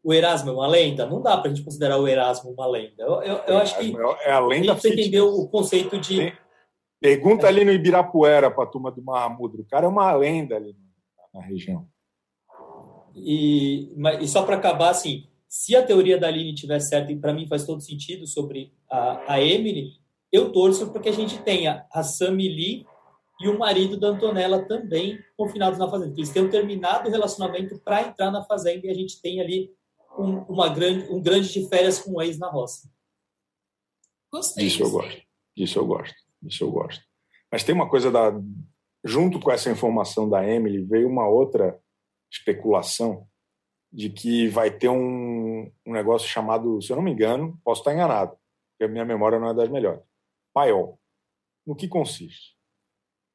[0.02, 1.04] O Erasmo é uma lenda?
[1.04, 3.02] Não dá pra gente considerar o Erasmo uma lenda.
[3.02, 3.94] Eu, eu, eu acho que.
[4.22, 4.74] É a lenda.
[4.74, 6.32] Você entendeu o conceito de.
[7.00, 9.62] Pergunta ali no Ibirapuera para a turma do Mahamudro.
[9.62, 10.74] O cara é uma lenda ali
[11.32, 11.86] na região.
[13.14, 17.32] E, e só para acabar, assim, se a teoria da Aline tiver certa, e para
[17.32, 19.92] mim faz todo sentido sobre a, a Emily,
[20.32, 22.86] eu torço para que a gente tenha a Sammy Lee
[23.40, 26.14] e o marido da Antonella também confinados na fazenda.
[26.14, 29.70] Eles tenham terminado o relacionamento para entrar na fazenda e a gente tem ali
[30.18, 32.90] um, uma grande, um grande de férias com o ex na roça.
[34.32, 34.66] Gostei.
[34.66, 35.22] Isso eu gosto.
[35.56, 36.25] Isso eu gosto.
[36.42, 37.04] Isso eu gosto.
[37.50, 38.32] Mas tem uma coisa da.
[39.04, 41.80] Junto com essa informação da Emily, veio uma outra
[42.30, 43.28] especulação
[43.92, 47.94] de que vai ter um, um negócio chamado, se eu não me engano, posso estar
[47.94, 48.36] enganado,
[48.72, 50.02] porque a minha memória não é das melhores.
[50.52, 51.00] Paiol.
[51.64, 52.56] No que consiste?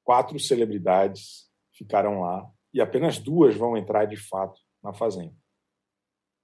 [0.04, 5.36] Quatro celebridades ficarão lá e apenas duas vão entrar de fato na fazenda.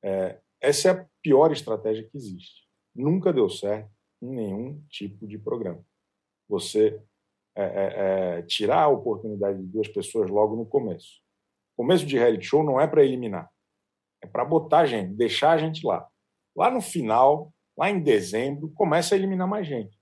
[0.03, 2.67] É, essa é a pior estratégia que existe.
[2.95, 3.91] Nunca deu certo
[4.21, 5.85] em nenhum tipo de programa
[6.47, 7.01] você
[7.55, 11.21] é, é, é, tirar a oportunidade de duas pessoas logo no começo.
[11.75, 13.49] Começo de reality show não é para eliminar,
[14.21, 16.07] é para botar gente, deixar a gente lá.
[16.55, 19.97] Lá no final, lá em dezembro, começa a eliminar mais gente.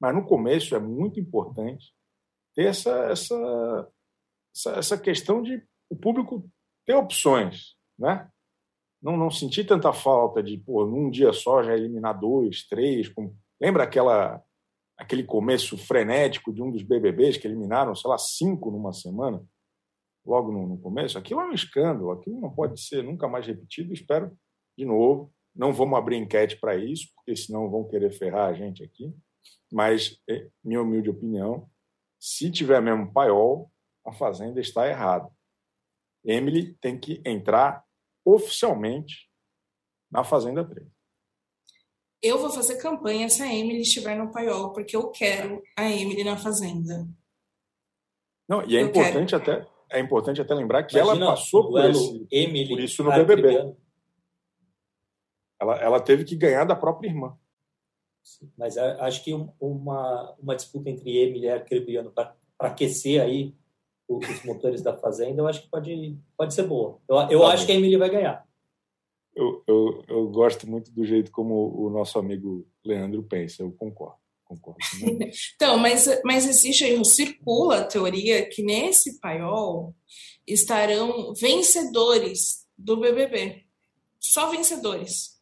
[0.00, 1.92] Mas no começo é muito importante
[2.54, 3.92] ter essa, essa,
[4.54, 6.48] essa, essa questão de o público
[6.86, 8.28] ter opções, né?
[9.02, 13.12] Não, não sentir tanta falta de, pô, num dia só já eliminar dois, três.
[13.60, 14.42] Lembra aquela
[15.02, 19.44] aquele começo frenético de um dos BBBs que eliminaram, sei lá, cinco numa semana,
[20.24, 23.92] logo no, no começo, aquilo é um escândalo, aquilo não pode ser nunca mais repetido.
[23.92, 24.36] Espero,
[24.78, 28.84] de novo, não vamos abrir enquete para isso, porque senão vão querer ferrar a gente
[28.84, 29.12] aqui.
[29.70, 31.68] Mas, é, minha humilde opinião,
[32.20, 33.70] se tiver mesmo paiol,
[34.06, 35.28] a Fazenda está errada.
[36.24, 37.84] Emily tem que entrar
[38.24, 39.28] oficialmente
[40.08, 41.01] na Fazenda 3
[42.22, 46.22] eu vou fazer campanha se a Emily estiver no paiol, porque eu quero a Emily
[46.22, 47.08] na Fazenda.
[48.48, 49.42] Não, e é eu importante quero.
[49.42, 53.10] até é importante até lembrar que Imagina ela passou por, esse, Emily por isso no
[53.12, 53.74] BBB.
[55.60, 57.36] Ela, ela teve que ganhar da própria irmã.
[58.56, 63.54] Mas acho que uma, uma disputa entre Emily e Arcrebiano para aquecer aí
[64.08, 66.98] os motores da Fazenda, eu acho que pode, pode ser boa.
[67.08, 67.66] Eu, eu tá acho bem.
[67.66, 68.46] que a Emily vai ganhar
[69.34, 74.18] eu, eu, eu, gosto muito do jeito como o nosso amigo Leandro pensa, eu concordo.
[74.44, 74.78] concordo
[75.54, 79.94] então, mas, mas existe aí, circula a teoria que nesse paiol
[80.46, 83.64] estarão vencedores do BBB.
[84.20, 85.40] Só vencedores.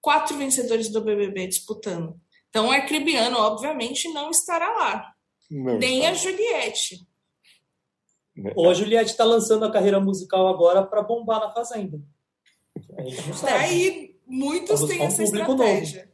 [0.00, 2.18] Quatro vencedores do BBB disputando.
[2.48, 5.14] Então, o Arcribiano, obviamente, não estará lá.
[5.50, 7.06] Não Nem a Juliette.
[8.56, 12.00] Ou a Juliette está lançando a carreira musical agora para bombar na Fazenda.
[12.96, 13.52] A gente não sabe.
[13.52, 16.08] Daí muitos têm essa estratégia.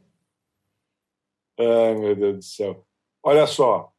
[1.57, 1.73] Novo.
[1.73, 2.85] Ai, meu Deus do céu.
[3.23, 3.91] Olha só,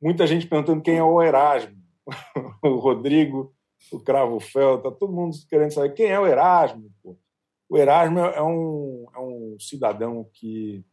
[0.00, 1.76] muita gente perguntando quem é o Erasmo.
[2.62, 3.54] o Rodrigo,
[3.92, 6.90] o Cravo Fel, tá todo mundo querendo saber quem é o Erasmo.
[7.02, 7.16] Pô.
[7.68, 10.84] O Erasmo é um, é um cidadão que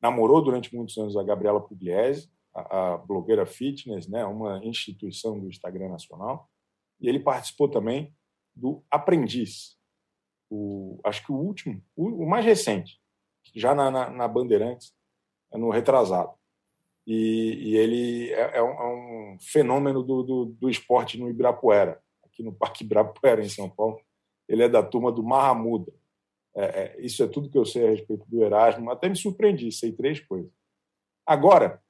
[0.00, 5.48] namorou durante muitos anos a Gabriela Pugliese, a, a blogueira fitness, né, uma instituição do
[5.48, 6.48] Instagram nacional,
[7.00, 8.14] e ele participou também
[8.54, 9.76] do Aprendiz,
[10.52, 13.00] o, acho que o último, o, o mais recente,
[13.54, 14.94] já na, na, na, Bandeirantes,
[15.50, 16.32] é no retrasado.
[17.06, 22.00] E, e ele é, é, um, é, um, fenômeno do, do, do, esporte no Ibirapuera,
[22.22, 23.98] aqui no Parque Ibirapuera, em São Paulo.
[24.46, 25.90] Ele é da turma do Marramuda.
[26.54, 28.90] É, é, isso é tudo que eu sei a respeito do Erasmo.
[28.90, 30.52] Até me surpreendi, sei três coisas.
[31.26, 31.82] Agora,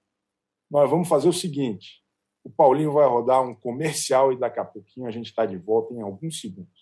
[0.71, 2.01] nós vamos fazer o seguinte:
[2.45, 5.93] o Paulinho vai rodar um comercial e daqui a pouquinho a gente está de volta
[5.93, 6.82] em alguns segundos.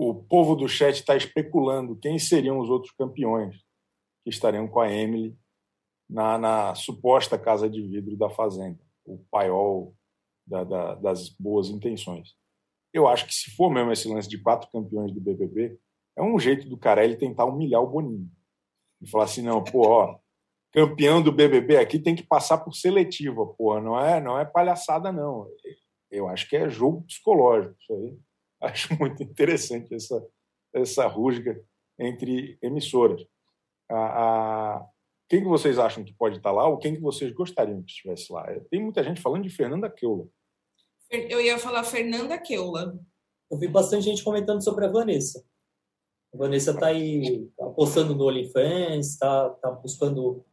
[0.00, 3.56] O povo do chat está especulando quem seriam os outros campeões
[4.22, 5.36] que estariam com a Emily
[6.08, 9.92] na, na suposta casa de vidro da Fazenda, o paiol
[10.46, 12.36] da, da, das boas intenções.
[12.92, 15.76] Eu acho que se for mesmo esse lance de quatro campeões do BBB,
[16.16, 18.30] é um jeito do Carelli tentar humilhar o Boninho.
[19.02, 20.16] E falar assim, não, pô, ó,
[20.72, 25.10] campeão do BBB aqui tem que passar por seletiva, porra, não é, não é palhaçada,
[25.10, 25.50] não.
[26.08, 28.27] Eu acho que é jogo psicológico, isso aí.
[28.72, 30.26] Acho muito interessante essa,
[30.72, 31.60] essa rusga
[31.98, 33.24] entre emissoras.
[33.90, 34.86] A, a,
[35.28, 38.32] quem que vocês acham que pode estar lá ou quem que vocês gostariam que estivesse
[38.32, 38.46] lá?
[38.70, 40.26] Tem muita gente falando de Fernanda Keula.
[41.10, 42.98] Eu ia falar Fernanda Keula.
[43.50, 45.42] Eu vi bastante gente comentando sobre a Vanessa.
[46.34, 50.44] A Vanessa está aí apostando no OnlyFans, está tá buscando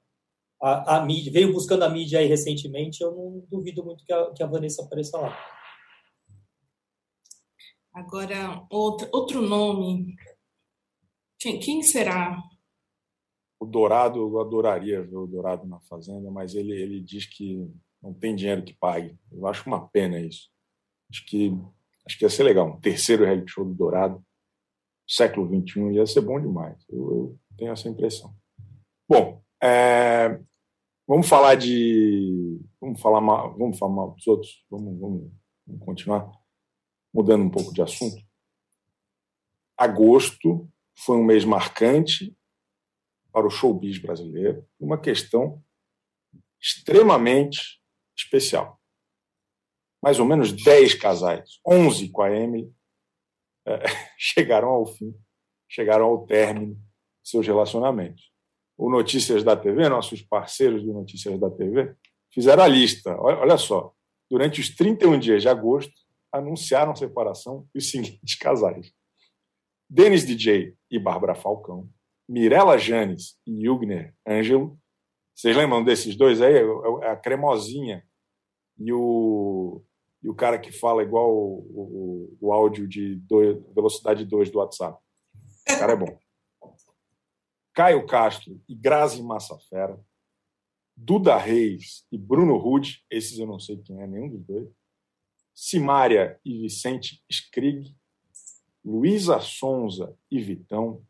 [0.62, 4.32] a, a mídia, veio buscando a mídia aí recentemente, eu não duvido muito que a,
[4.32, 5.38] que a Vanessa apareça lá.
[7.96, 10.18] Agora, outro, outro nome.
[11.39, 12.43] Quem, quem será?
[13.58, 17.66] O Dourado, eu adoraria ver o Dourado na Fazenda, mas ele, ele diz que
[18.04, 19.18] não tem dinheiro que pague.
[19.32, 20.50] Eu acho uma pena isso.
[21.10, 21.58] Acho que,
[22.06, 22.68] acho que ia ser legal.
[22.68, 24.22] Um terceiro reality show do Dourado,
[25.08, 26.84] século XXI, ia ser bom demais.
[26.89, 28.36] Eu, eu tenho essa impressão.
[29.08, 30.38] Bom, é,
[31.08, 32.60] vamos falar de.
[32.82, 33.22] Vamos falar
[33.58, 34.66] vamos falar dos outros.
[34.70, 35.32] Vamos, vamos,
[35.66, 36.45] vamos continuar
[37.16, 38.22] mudando um pouco de assunto.
[39.78, 42.36] Agosto foi um mês marcante
[43.32, 45.63] para o showbiz brasileiro, uma questão
[46.59, 47.82] extremamente
[48.18, 48.82] especial.
[50.03, 52.70] Mais ou menos 10 casais, 11 com a Emily,
[53.66, 53.78] é,
[54.20, 55.16] chegaram ao fim,
[55.70, 58.30] chegaram ao término de seus relacionamentos
[58.78, 61.95] o Notícias da TV, nossos parceiros do Notícias da TV,
[62.30, 63.16] fizeram a lista.
[63.22, 63.93] Olha só,
[64.30, 65.93] durante os 31 dias de agosto,
[66.38, 68.91] anunciaram separação dos seguintes casais:
[69.89, 71.89] Denis DJ e Bárbara Falcão,
[72.27, 74.77] Mirella Janes e Hugner Ângelo.
[75.33, 76.55] Vocês lembram desses dois aí?
[76.55, 78.05] É, é a cremosinha
[78.77, 79.83] e o,
[80.23, 84.59] e o cara que fala igual o, o, o áudio de dois, velocidade 2 do
[84.59, 84.97] WhatsApp.
[85.69, 86.17] O cara é bom.
[87.73, 89.99] Caio Castro e Grazi Massafera,
[90.95, 94.69] Duda Reis e Bruno Rude, esses eu não sei quem é, nenhum dos dois,
[95.56, 97.95] Simária e Vicente Skrig,
[98.84, 101.01] Luísa Sonza e Vitão,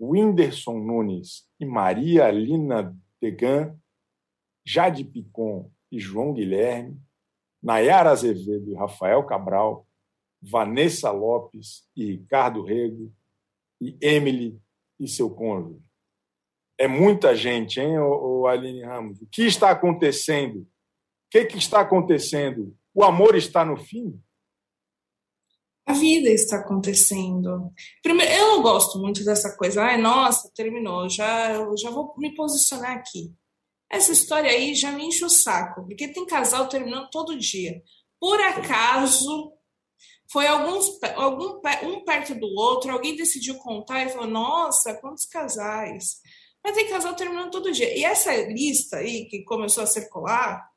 [0.00, 3.76] Whindersson Nunes e Maria Lina Degan,
[4.64, 6.96] Jade Picon e João Guilherme,
[7.62, 9.86] Nayara Azevedo e Rafael Cabral,
[10.40, 13.12] Vanessa Lopes e Ricardo Rego,
[13.80, 14.60] e Emily
[14.98, 15.82] e seu cônjuge.
[16.78, 17.96] É muita gente, hein,
[18.48, 19.20] Aline Ramos?
[19.20, 20.60] O que está acontecendo?
[20.60, 20.66] O
[21.30, 22.76] que, que está acontecendo?
[22.94, 24.20] O amor está no fim?
[25.84, 27.72] A vida está acontecendo.
[28.02, 29.82] Primeiro, eu não gosto muito dessa coisa.
[29.82, 31.08] Ai, nossa, terminou.
[31.08, 33.34] Já, eu já vou me posicionar aqui.
[33.90, 37.82] Essa história aí já me enche o saco, porque tem casal terminando todo dia.
[38.18, 39.52] Por acaso,
[40.30, 46.20] foi alguns, algum, um perto do outro, alguém decidiu contar e falou: Nossa, quantos casais.
[46.64, 47.92] Mas tem casal terminando todo dia.
[47.94, 50.71] E essa lista aí, que começou a circular,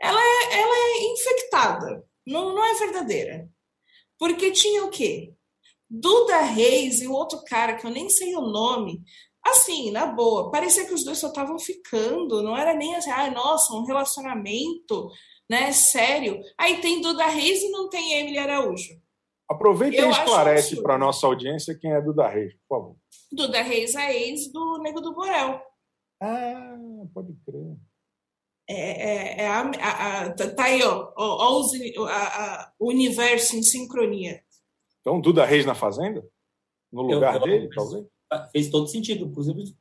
[0.00, 2.04] ela é, ela é infectada.
[2.26, 3.48] Não, não é verdadeira.
[4.18, 5.32] Porque tinha o quê?
[5.88, 9.02] Duda Reis e o outro cara, que eu nem sei o nome,
[9.44, 13.30] assim, na boa, parecia que os dois só estavam ficando, não era nem assim, ah,
[13.30, 15.10] nossa, um relacionamento,
[15.48, 16.40] né, sério.
[16.56, 19.00] Aí tem Duda Reis e não tem Emily Araújo.
[19.50, 22.96] Aproveita eu e esclarece para a nossa audiência quem é Duda Reis, por favor.
[23.32, 25.60] Duda Reis é ex do Nego do Borel.
[26.22, 26.76] Ah,
[27.12, 27.76] pode crer.
[28.72, 33.64] É, é, é a, a, a, tá aí, ó, ó, ó a, o universo em
[33.64, 34.44] sincronia.
[35.00, 36.24] Então, Duda Reis na Fazenda?
[36.92, 38.06] No lugar eu, dele, talvez?
[38.52, 39.24] Fez todo sentido.
[39.24, 39.74] Inclusive,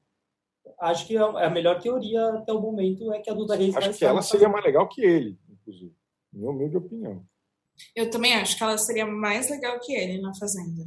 [0.82, 4.06] acho que a melhor teoria até o momento é que a Duda Reis Acho que
[4.06, 5.94] ela seria mais legal que ele, inclusive.
[6.34, 7.24] Minha humilde opinião.
[7.96, 10.84] Eu também acho que ela seria mais legal que ele na Fazenda.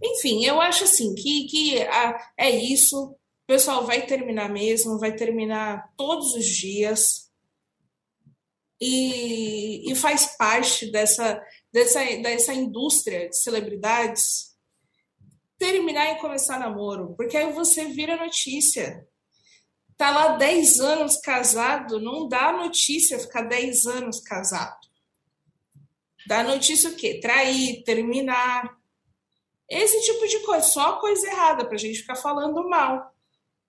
[0.00, 3.16] Enfim, eu acho assim que, que ah, é isso.
[3.52, 7.30] Pessoal vai terminar mesmo, vai terminar todos os dias.
[8.80, 11.38] E, e faz parte dessa,
[11.70, 14.56] dessa, dessa indústria de celebridades
[15.58, 19.06] terminar e começar namoro, porque aí você vira notícia.
[19.98, 24.80] Tá lá 10 anos casado, não dá notícia ficar 10 anos casado.
[26.26, 27.20] Dá notícia o quê?
[27.20, 28.78] Trair, terminar.
[29.68, 33.11] Esse tipo de coisa, só coisa errada para a gente ficar falando mal.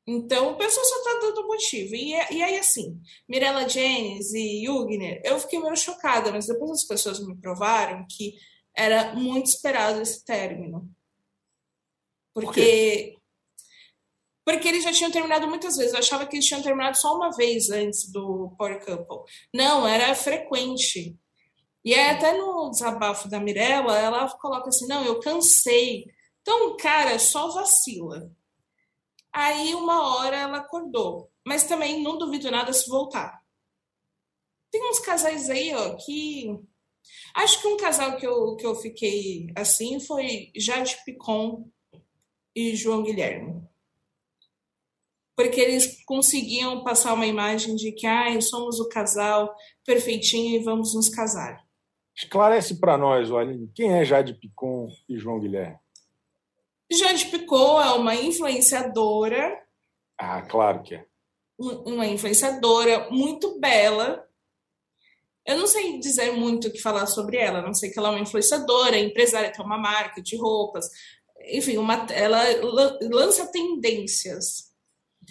[0.06, 1.96] Então, o pessoal só tá dando motivo.
[1.96, 6.84] E, e aí, assim, Mirella Jennings e Jugner, eu fiquei meio chocada, mas depois as
[6.84, 8.34] pessoas me provaram que
[8.76, 10.90] era muito esperado esse término.
[12.34, 13.14] Porque.
[13.16, 13.24] Por
[14.46, 15.94] porque eles já tinham terminado muitas vezes.
[15.94, 19.32] Eu achava que eles tinham terminado só uma vez antes do Power Couple.
[19.54, 21.18] Não, era frequente.
[21.86, 26.06] E aí, até no desabafo da Mirella, ela coloca assim: não, eu cansei.
[26.42, 28.30] Então, cara, só vacila.
[29.34, 31.32] Aí, uma hora, ela acordou.
[31.46, 33.42] Mas também não duvido nada se voltar.
[34.72, 36.60] Tem uns casais aí, ó, que.
[37.36, 41.70] Acho que um casal que eu, que eu fiquei assim foi Jade Picon
[42.56, 43.62] e João Guilherme.
[45.36, 49.54] Porque eles conseguiam passar uma imagem de que ah, somos o casal
[49.86, 51.64] perfeitinho e vamos nos casar.
[52.16, 55.83] Esclarece para nós, Aline, quem é Jade Picon e João Guilherme?
[56.94, 59.62] Jade Picon é uma influenciadora.
[60.18, 61.06] Ah, claro que é.
[61.58, 64.28] Uma influenciadora muito bela.
[65.46, 68.12] Eu não sei dizer muito o que falar sobre ela, não sei que ela é
[68.12, 70.90] uma influenciadora, empresária, tem uma marca de roupas.
[71.50, 72.42] Enfim, uma, ela
[73.02, 74.72] lança tendências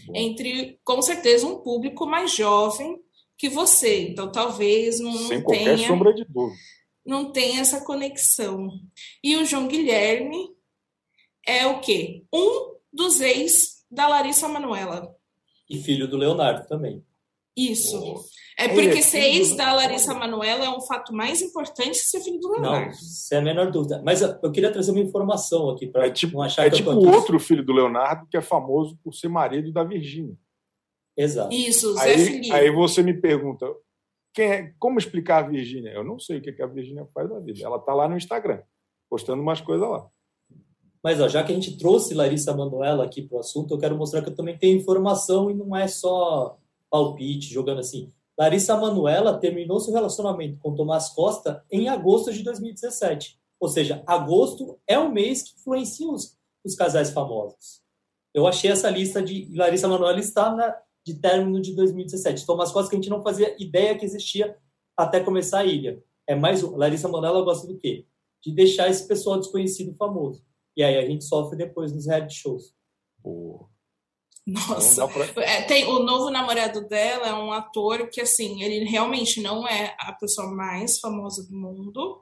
[0.06, 0.12] Bom.
[0.14, 3.00] entre, com certeza, um público mais jovem
[3.38, 4.08] que você.
[4.08, 6.60] Então, talvez não, Sem não qualquer tenha, sombra de dúvida.
[7.04, 8.70] Não tem essa conexão.
[9.24, 10.54] E o João Guilherme
[11.46, 12.24] é o quê?
[12.32, 15.14] Um dos ex da Larissa Manuela.
[15.68, 17.04] E filho do Leonardo também.
[17.56, 17.98] Isso.
[17.98, 18.22] Oh.
[18.58, 22.20] É porque é ser ex da Larissa Manuela é um fato mais importante que ser
[22.20, 22.86] filho do Leonardo.
[22.86, 24.02] Não, sem a menor dúvida.
[24.04, 26.90] Mas eu queria trazer uma informação aqui para é tipo, não achar é que tipo
[26.90, 30.36] o outro filho do Leonardo que é famoso por ser marido da Virgínia.
[31.16, 31.52] Exato.
[31.52, 32.52] Isso, Zé aí, Felipe.
[32.52, 33.66] Aí você me pergunta,
[34.34, 35.90] quem é, como explicar a Virgínia?
[35.90, 37.60] Eu não sei o que a Virgínia faz da vida.
[37.62, 38.62] Ela está lá no Instagram,
[39.10, 40.08] postando umas coisas lá.
[41.02, 43.96] Mas ó, já que a gente trouxe Larissa Manoela aqui para o assunto, eu quero
[43.96, 46.56] mostrar que eu também tenho informação e não é só
[46.88, 48.12] palpite, jogando assim.
[48.38, 53.38] Larissa Manoela terminou seu relacionamento com Tomás Costa em agosto de 2017.
[53.58, 57.82] Ou seja, agosto é o mês que influencia os, os casais famosos.
[58.32, 60.74] Eu achei essa lista de Larissa Manoela está na,
[61.04, 62.46] de término de 2017.
[62.46, 64.56] Tomás Costa que a gente não fazia ideia que existia
[64.96, 66.02] até começar a ilha.
[66.26, 68.06] É mais Larissa Manoela gosta do quê?
[68.42, 70.42] De deixar esse pessoal desconhecido famoso.
[70.76, 72.74] E aí a gente sofre depois nos reality shows.
[73.22, 73.68] Pô.
[74.46, 75.44] Nossa, pra...
[75.44, 79.94] é, tem o novo namorado dela é um ator que assim ele realmente não é
[80.00, 82.20] a pessoa mais famosa do mundo,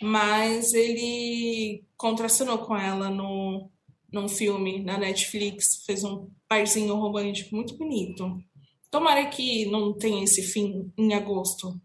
[0.00, 3.70] mas ele contracenou com ela no
[4.12, 8.42] num filme na Netflix, fez um parzinho romântico muito bonito.
[8.90, 11.80] Tomara que não tenha esse fim em agosto.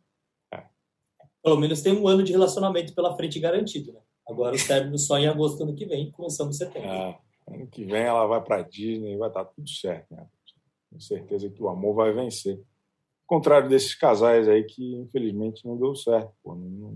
[1.43, 3.99] Pelo menos tem um ano de relacionamento pela frente garantido, né?
[4.27, 6.89] Agora o término só em agosto ano que vem, começamos setembro.
[6.89, 10.27] É, ano que vem ela vai para Disney vai estar tudo certo, né?
[10.91, 12.57] Com certeza que o amor vai vencer.
[12.57, 16.91] Ao contrário desses casais aí que infelizmente não deu certo, pô, não, não,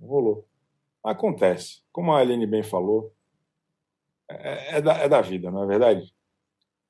[0.00, 0.46] não rolou.
[1.02, 1.82] Acontece.
[1.92, 3.14] Como a Aline bem falou,
[4.30, 6.14] é, é, da, é da vida, não é verdade?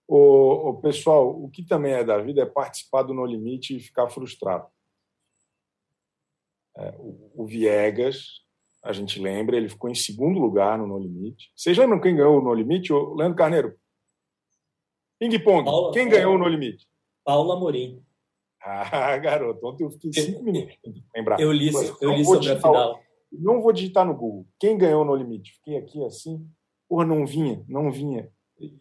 [0.06, 3.80] O, o, pessoal, o que também é da vida é participar do No Limite e
[3.80, 4.66] ficar frustrado.
[6.76, 8.46] É, o, o, Viegas,
[8.88, 11.52] a gente lembra, ele ficou em segundo lugar no No Limite.
[11.54, 12.90] Vocês lembram quem ganhou o No Limite?
[12.90, 13.76] O Leandro Carneiro.
[15.20, 15.62] Ping Pong.
[15.66, 16.88] Paula, quem ganhou o No Limite?
[17.22, 18.02] Paula Morim.
[18.62, 20.74] Ah, garoto, ontem eu fiquei cinco minutos
[21.14, 21.38] lembrar.
[21.38, 21.70] Eu li,
[22.00, 23.00] eu li sobre digitar, a final.
[23.30, 24.46] Não vou digitar no Google.
[24.58, 25.52] Quem ganhou no limite?
[25.56, 26.48] Fiquei aqui assim.
[26.88, 28.32] Porra, não vinha, não vinha.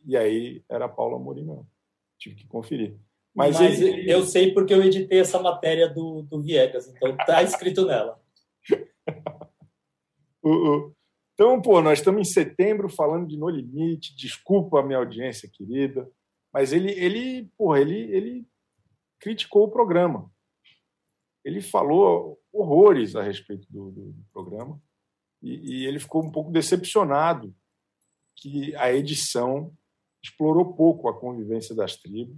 [0.06, 1.68] E aí era Paula Amorim, não.
[2.18, 2.98] Tive que conferir.
[3.36, 4.10] Mas, Mas ele...
[4.10, 8.26] eu sei porque eu editei essa matéria do, do Viegas, então tá escrito nela.
[11.34, 14.16] Então, pô, nós estamos em setembro falando de No Limite.
[14.16, 16.10] Desculpa a minha audiência querida,
[16.52, 18.48] mas ele, ele, porra, ele, ele
[19.20, 20.32] criticou o programa.
[21.46, 24.82] Ele falou horrores a respeito do, do, do programa
[25.42, 27.56] e, e, ele ficou um pouco decepcionado
[28.36, 29.72] que a edição
[30.24, 32.36] explorou pouco a convivência das tribos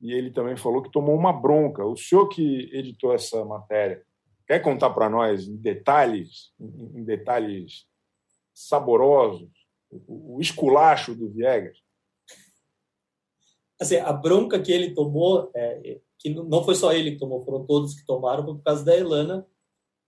[0.00, 1.84] e ele também falou que tomou uma bronca.
[1.84, 4.04] O senhor que editou essa matéria
[4.50, 7.86] quer contar para nós em detalhes, em detalhes
[8.52, 9.48] saborosos,
[10.08, 11.78] o esculacho do Viegas?
[13.80, 17.64] Assim, a bronca que ele tomou, é, que não foi só ele que tomou, foram
[17.64, 19.46] todos que tomaram, foi por causa da Elana,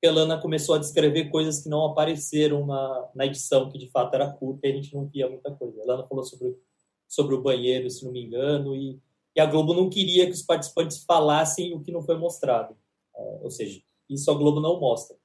[0.02, 4.32] Elana começou a descrever coisas que não apareceram na, na edição, que de fato era
[4.32, 5.80] curta e a gente não via muita coisa.
[5.80, 6.58] Elana falou sobre,
[7.06, 9.00] sobre o banheiro, se não me engano, e,
[9.36, 12.76] e a Globo não queria que os participantes falassem o que não foi mostrado.
[13.14, 13.80] É, ou seja,
[14.14, 15.16] isso a Globo não mostra.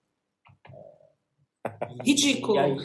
[0.72, 2.60] É, Ridículo.
[2.60, 2.78] Aí,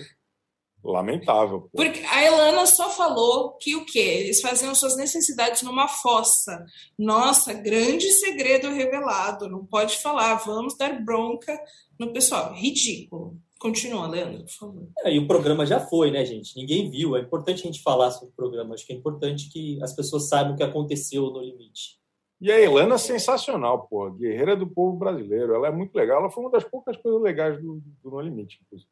[0.84, 1.62] Lamentável.
[1.62, 1.70] Pô.
[1.76, 4.00] Porque a Elana só falou que o quê?
[4.00, 6.66] Eles faziam suas necessidades numa fossa.
[6.98, 9.48] Nossa, grande segredo revelado.
[9.48, 11.56] Não pode falar, vamos dar bronca
[11.98, 12.52] no pessoal.
[12.52, 13.36] Ridículo.
[13.60, 14.88] Continua, Leandro, por favor.
[15.04, 16.56] É, e o programa já foi, né, gente?
[16.56, 17.14] Ninguém viu.
[17.14, 18.74] É importante a gente falar sobre o programa.
[18.74, 22.01] Acho que é importante que as pessoas saibam o que aconteceu no limite.
[22.42, 24.10] E a Elana é sensacional, pô.
[24.10, 25.54] Guerreira do povo brasileiro.
[25.54, 26.18] Ela é muito legal.
[26.18, 28.90] Ela foi uma das poucas coisas legais do, do No Limite, inclusive.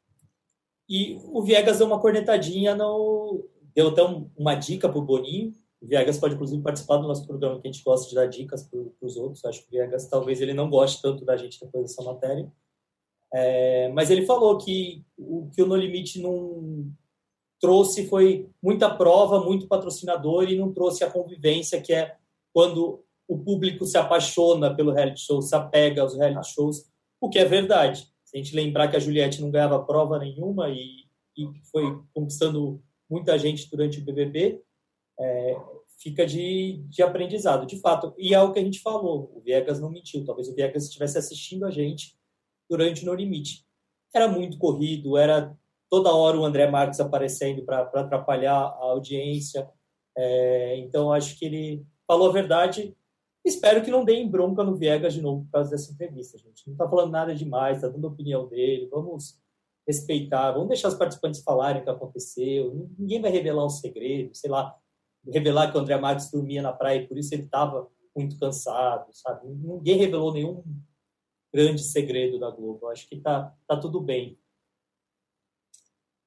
[0.89, 3.45] E o Viegas deu uma cornetadinha, no...
[3.75, 4.03] deu até
[4.37, 5.53] uma dica para o Boninho.
[5.83, 8.63] O Viegas pode, inclusive, participar do nosso programa, que a gente gosta de dar dicas
[8.63, 9.45] para os outros.
[9.45, 12.49] Acho que o Viegas talvez ele não goste tanto da gente depois dessa matéria.
[13.35, 16.89] É, mas ele falou que o que o No Limite não
[17.61, 22.17] trouxe foi muita prova, muito patrocinador e não trouxe a convivência, que é
[22.53, 27.39] quando o público se apaixona pelo reality show, se apega aos reality shows, o que
[27.39, 28.09] é verdade.
[28.25, 31.05] Se a gente lembrar que a Juliette não ganhava prova nenhuma e,
[31.37, 34.61] e foi conquistando muita gente durante o BBB,
[35.21, 35.57] é,
[36.03, 38.13] fica de, de aprendizado, de fato.
[38.19, 40.25] E é o que a gente falou, o Viegas não mentiu.
[40.25, 42.17] Talvez o Viegas estivesse assistindo a gente
[42.69, 43.65] durante No Limite.
[44.13, 45.57] Era muito corrido, era
[45.89, 49.71] toda hora o André Marques aparecendo para atrapalhar a audiência.
[50.19, 52.97] É, então, acho que ele falou a verdade
[53.45, 56.67] Espero que não deem bronca no Viegas de novo por causa dessa entrevista, gente.
[56.67, 58.89] Não está falando nada demais, está dando a opinião dele.
[58.91, 59.41] Vamos
[59.87, 62.89] respeitar, vamos deixar os participantes falarem o que aconteceu.
[62.99, 64.77] Ninguém vai revelar um segredo, sei lá,
[65.27, 69.13] revelar que o André Marques dormia na praia e por isso ele estava muito cansado,
[69.13, 69.49] sabe?
[69.49, 70.63] Ninguém revelou nenhum
[71.53, 72.89] grande segredo da Globo.
[72.89, 74.39] Acho que tá, tá tudo bem.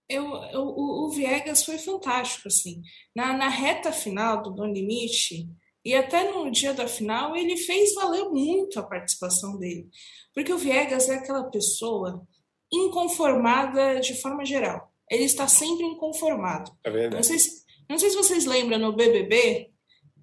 [0.09, 2.81] Eu, eu, o, Viegas foi fantástico, assim.
[3.15, 5.49] Na, na reta final do No Limite,
[5.85, 9.89] e até no dia da final, ele fez valer muito a participação dele.
[10.33, 12.25] Porque o Viegas é aquela pessoa
[12.71, 14.91] inconformada de forma geral.
[15.09, 16.71] Ele está sempre inconformado.
[16.83, 17.15] É verdade.
[17.15, 19.69] Não sei, se, não sei se vocês lembram no BBB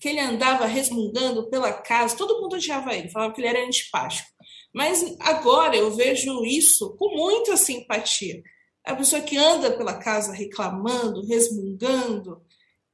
[0.01, 4.31] que ele andava resmungando pela casa, todo mundo odiava ele, falava que ele era antipático.
[4.75, 8.43] Mas agora eu vejo isso com muita simpatia.
[8.85, 12.41] A pessoa que anda pela casa reclamando, resmungando,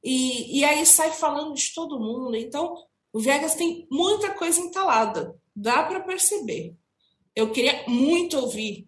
[0.03, 2.35] e, e aí sai falando de todo mundo.
[2.35, 2.75] Então,
[3.11, 6.75] o Vegas tem muita coisa entalada, dá para perceber.
[7.35, 8.87] Eu queria muito ouvir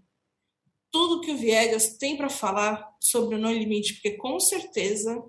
[0.92, 5.24] tudo que o Viegas tem para falar sobre o No Limite, porque com certeza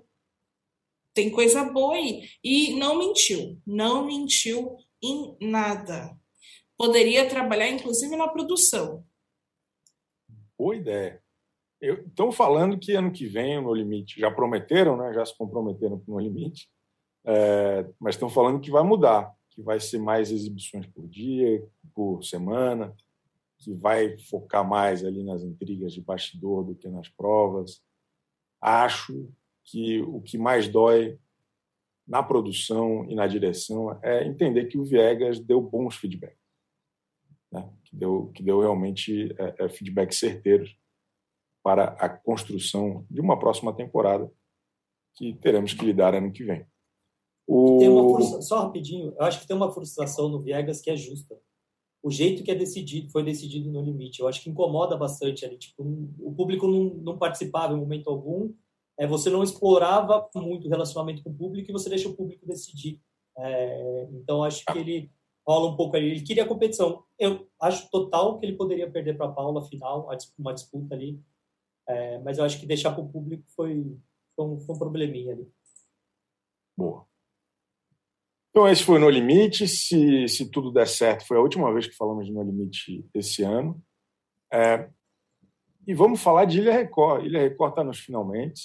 [1.13, 2.29] tem coisa boa aí.
[2.43, 6.17] E não mentiu, não mentiu em nada.
[6.77, 9.05] Poderia trabalhar, inclusive, na produção.
[10.57, 11.20] Boa ideia.
[11.81, 15.13] Estão falando que ano que vem o No Limite, já prometeram, né?
[15.13, 16.69] já se comprometeram com o No Limite,
[17.25, 21.63] é, mas estão falando que vai mudar, que vai ser mais exibições por dia,
[21.93, 22.95] por semana,
[23.57, 27.81] que vai focar mais ali nas intrigas de bastidor do que nas provas.
[28.59, 29.27] Acho
[29.63, 31.17] que o que mais dói
[32.07, 36.37] na produção e na direção é entender que o Viegas deu bons feedbacks,
[37.51, 37.71] né?
[37.83, 40.75] que, deu, que deu realmente é, é, feedbacks certeiros
[41.63, 44.31] para a construção de uma próxima temporada
[45.15, 46.65] que teremos que lidar ano que vem.
[47.47, 48.41] O...
[48.41, 51.37] Só rapidinho, eu acho que tem uma frustração no Viegas que é justa.
[52.03, 55.57] O jeito que é decidido, foi decidido no limite, eu acho que incomoda bastante ali.
[55.57, 55.83] Tipo,
[56.19, 58.51] o público não, não participava em momento algum,
[58.97, 62.45] é, você não explorava muito o relacionamento com o público e você deixa o público
[62.45, 62.99] decidir.
[63.37, 65.11] É, então, acho que ele
[65.47, 66.11] rola um pouco ali.
[66.11, 67.03] Ele queria a competição.
[67.19, 71.19] Eu acho total que ele poderia perder para a Paula final, uma disputa ali.
[71.91, 73.97] É, mas eu acho que deixar para o público foi,
[74.35, 75.51] foi, um, foi um probleminha ali.
[76.77, 77.05] Boa.
[78.49, 79.67] Então, esse foi No Limite.
[79.67, 83.43] Se, se tudo der certo, foi a última vez que falamos de No Limite esse
[83.43, 83.81] ano.
[84.51, 84.89] É,
[85.85, 87.25] e vamos falar de Ilha Record.
[87.25, 88.61] Ilha Record está nos finalmente.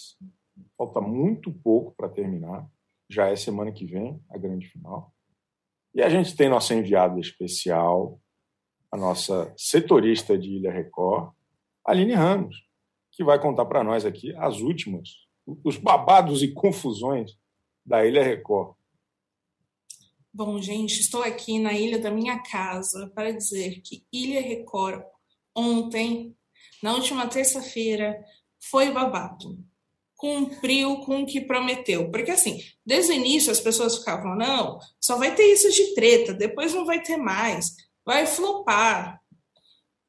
[0.78, 2.68] Falta muito pouco para terminar.
[3.08, 5.12] Já é semana que vem, a grande final.
[5.94, 8.20] E a gente tem nossa enviada especial,
[8.90, 11.32] a nossa setorista de Ilha Record,
[11.84, 12.66] Aline Ramos
[13.16, 15.08] que vai contar para nós aqui as últimas,
[15.64, 17.32] os babados e confusões
[17.84, 18.74] da Ilha Record.
[20.32, 25.02] Bom, gente, estou aqui na ilha da minha casa para dizer que Ilha Record
[25.54, 26.36] ontem,
[26.82, 28.22] na última terça-feira,
[28.60, 29.58] foi babado.
[30.14, 32.10] Cumpriu com o que prometeu.
[32.10, 36.34] Porque, assim, desde o início as pessoas ficavam, não, só vai ter isso de treta,
[36.34, 39.18] depois não vai ter mais, vai flopar.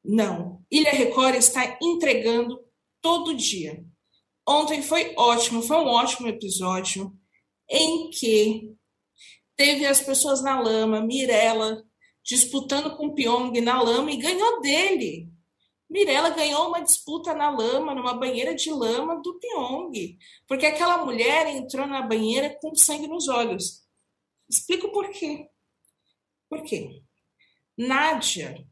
[0.04, 0.62] Não.
[0.70, 2.67] Ilha Record está entregando
[3.00, 3.84] todo dia.
[4.46, 7.12] Ontem foi ótimo, foi um ótimo episódio
[7.68, 8.74] em que
[9.56, 11.84] teve as pessoas na lama, Mirella
[12.28, 15.30] disputando com Pyong na lama e ganhou dele.
[15.88, 21.46] Mirella ganhou uma disputa na lama, numa banheira de lama do Pyong, porque aquela mulher
[21.46, 23.82] entrou na banheira com sangue nos olhos.
[24.46, 25.48] Explico por quê.
[26.50, 27.02] Por quê?
[27.78, 28.62] Nádia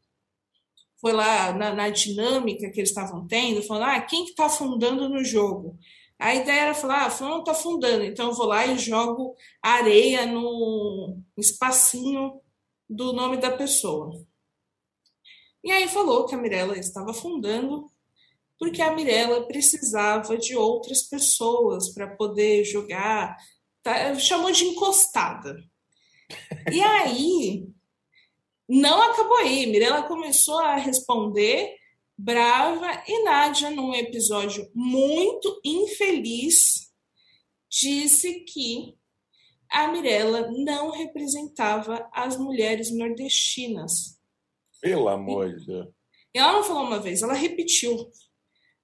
[1.07, 5.09] foi lá na, na dinâmica que eles estavam tendo, falando, ah, quem que está afundando
[5.09, 5.79] no jogo?
[6.19, 10.27] A ideia era falar, ah, fulano está afundando, então eu vou lá e jogo areia
[10.27, 12.41] no espacinho
[12.91, 14.21] do nome da pessoa.
[15.63, 17.87] E aí falou que a Mirella estava afundando
[18.59, 23.37] porque a Mirella precisava de outras pessoas para poder jogar,
[23.81, 24.13] tá?
[24.19, 25.57] chamou de encostada.
[26.73, 27.76] E aí
[28.69, 31.77] não acabou aí, Mirella começou a responder
[32.19, 36.91] brava e Nádia, num episódio muito infeliz,
[37.71, 38.95] disse que
[39.71, 44.17] a Mirella não representava as mulheres nordestinas
[44.81, 45.89] pelo amor de Deus.
[46.35, 48.11] E ela não falou uma vez, ela repetiu.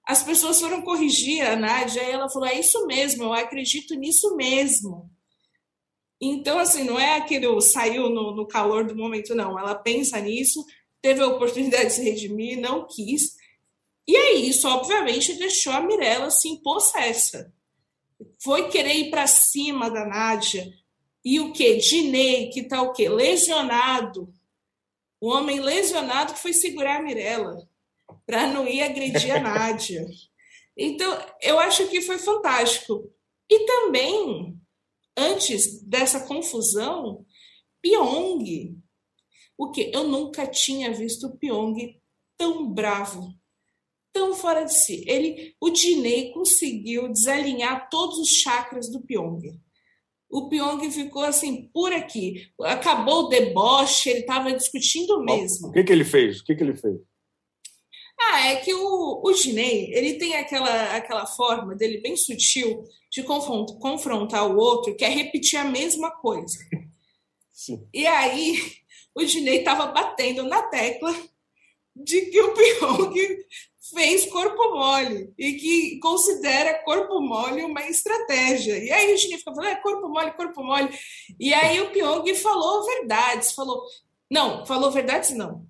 [0.05, 4.35] As pessoas foram corrigir a Nádia e ela falou: é isso mesmo, eu acredito nisso
[4.35, 5.09] mesmo.
[6.29, 9.57] Então, assim, não é aquele saiu no, no calor do momento, não.
[9.57, 10.65] Ela pensa nisso,
[11.01, 13.35] teve a oportunidade de se redimir, não quis.
[14.07, 17.53] E aí, isso, obviamente, deixou a Mirella assim, possessa.
[18.41, 20.71] Foi querer ir para cima da Nádia.
[21.23, 21.77] E o que?
[21.77, 23.09] Dinei, que tá o quê?
[23.09, 24.33] Lesionado
[25.23, 27.65] o homem lesionado que foi segurar a Mirella
[28.25, 30.05] para não ir agredir a Nádia.
[30.75, 33.09] Então, eu acho que foi fantástico.
[33.49, 34.59] E também,
[35.17, 37.25] antes dessa confusão,
[37.81, 38.77] Pyong.
[39.57, 39.91] O que?
[39.93, 41.99] Eu nunca tinha visto o Pyong
[42.37, 43.33] tão bravo,
[44.11, 45.03] tão fora de si.
[45.07, 49.61] Ele, o Dinei conseguiu desalinhar todos os chakras do Pyong
[50.33, 52.47] o Pyong ficou assim, por aqui.
[52.61, 55.67] Acabou o deboche, ele estava discutindo mesmo.
[55.67, 56.39] O que, que ele fez?
[56.39, 56.95] O que, que ele fez?
[58.31, 63.23] Ah, é que o, o Dinei, ele tem aquela, aquela forma dele bem sutil de
[63.23, 66.57] confrontar o outro, que é repetir a mesma coisa.
[67.51, 67.87] Sim.
[67.93, 68.59] E aí,
[69.13, 71.13] o Dinei estava batendo na tecla
[71.95, 73.13] de que o Pyong
[73.93, 78.77] fez corpo mole e que considera corpo mole uma estratégia.
[78.77, 80.89] E aí o Chinês fica falando, é corpo mole, corpo mole.
[81.39, 83.83] E aí o Pyong falou verdades, falou,
[84.29, 85.67] não, falou verdades não,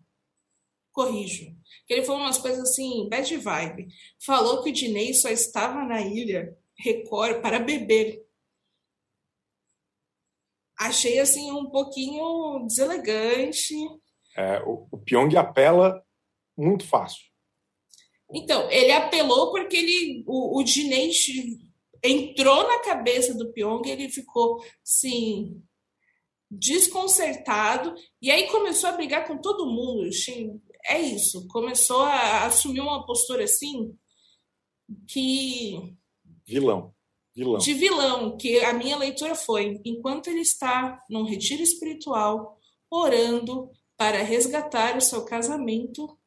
[0.93, 1.53] corrijo.
[1.89, 3.87] Ele falou umas coisas assim, bad vibe.
[4.25, 8.23] Falou que o Dinei só estava na ilha Record para beber.
[10.77, 13.75] Achei assim um pouquinho deselegante.
[14.35, 16.03] É, o, o Pyong apela
[16.57, 17.23] muito fácil.
[18.31, 21.11] Então, ele apelou porque ele, o, o Dinei
[22.03, 25.61] entrou na cabeça do Pyong, ele ficou, sim,
[26.49, 30.09] desconcertado, e aí começou a brigar com todo mundo.
[30.85, 33.97] É isso, começou a assumir uma postura assim
[35.07, 35.95] que.
[36.45, 36.93] Vilão.
[37.35, 37.57] Vilão.
[37.57, 42.59] De vilão, que a minha leitura foi: enquanto ele está num retiro espiritual,
[42.91, 46.17] orando para resgatar o seu casamento,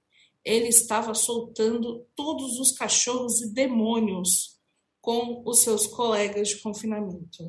[0.45, 4.57] ele estava soltando todos os cachorros e demônios
[5.01, 7.45] com os seus colegas de confinamento.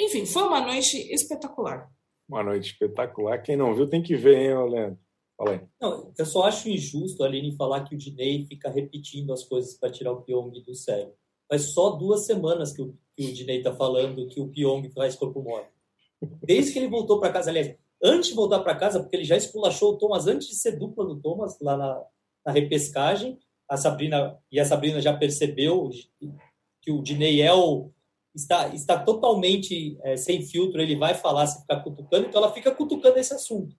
[0.00, 1.88] Enfim, foi uma noite espetacular.
[2.28, 3.42] Uma noite espetacular.
[3.42, 5.00] Quem não viu tem que ver, hein, Leandro?
[5.38, 5.60] Fala aí.
[5.80, 9.74] Não, eu só acho injusto a Aline falar que o Dinei fica repetindo as coisas
[9.74, 11.14] para tirar o Pyong do sério.
[11.48, 15.14] Mas só duas semanas que o, que o Dinei está falando que o Pyong faz
[15.14, 15.66] corpo mole.
[16.42, 19.36] Desde que ele voltou para casa, aliás, antes de voltar para casa, porque ele já
[19.36, 22.04] esculachou o Thomas antes de ser dupla do Thomas lá na,
[22.44, 23.38] na repescagem.
[23.68, 25.88] A Sabrina e a Sabrina já percebeu
[26.82, 27.92] que o Dinei é o,
[28.34, 32.74] está, está totalmente é, sem filtro, ele vai falar se ficar cutucando, então ela fica
[32.74, 33.76] cutucando esse assunto.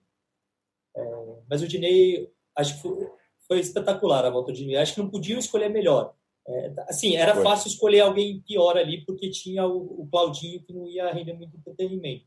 [1.50, 3.08] Mas o Dinei, acho que foi,
[3.48, 4.76] foi, espetacular a volta do Dinei.
[4.76, 6.14] Acho que não podiam escolher melhor.
[6.46, 7.42] É, assim, era foi.
[7.42, 11.56] fácil escolher alguém pior ali, porque tinha o, o Claudinho que não ia render muito
[11.56, 12.26] entretenimento.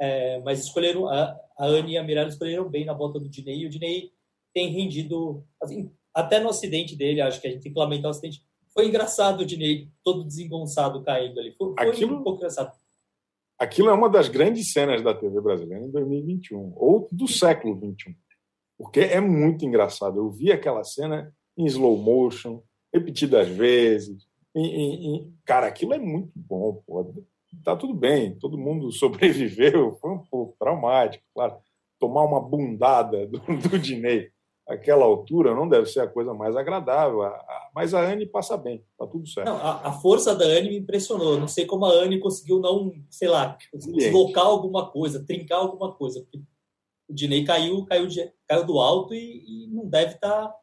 [0.00, 3.58] É, mas escolheram a, a Anne e a Mirella escolheram bem na volta do Dinei.
[3.58, 4.12] E o Dinei
[4.54, 8.10] tem rendido assim, até no acidente dele, acho que a gente tem que lamentar o
[8.10, 8.42] acidente.
[8.72, 11.52] Foi engraçado o Dinei todo desengonçado caindo ali.
[11.52, 12.72] Foi, foi aquilo, um pouco engraçado.
[13.58, 18.14] Aquilo é uma das grandes cenas da TV brasileira em 2021, ou do século 21.
[18.78, 20.18] Porque é muito engraçado.
[20.18, 22.62] Eu vi aquela cena em slow motion,
[22.92, 24.26] repetidas vezes.
[24.54, 25.34] Em, em, em...
[25.44, 26.82] Cara, aquilo é muito bom.
[26.86, 27.12] Pô
[27.64, 31.56] tá tudo bem, todo mundo sobreviveu, foi um pouco traumático, claro.
[31.98, 34.30] Tomar uma bundada do, do Dinei
[34.68, 37.20] àquela altura não deve ser a coisa mais agradável,
[37.74, 39.46] mas a Anne passa bem, tá tudo certo.
[39.46, 42.92] Não, a, a, força da Anne me impressionou, não sei como a Anne conseguiu não,
[43.08, 46.42] sei lá, deslocar alguma coisa, trincar alguma coisa, porque
[47.08, 48.08] o Dinei caiu, caiu,
[48.46, 50.54] caiu do alto e, e não deve estar tá,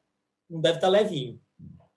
[0.49, 1.39] não deve estar tá levinho.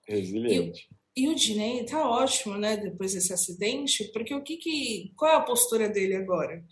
[0.07, 0.88] Resiliente.
[1.14, 5.30] E, e o Dinei tá ótimo, né, depois desse acidente, porque o que que qual
[5.30, 6.64] é a postura dele agora?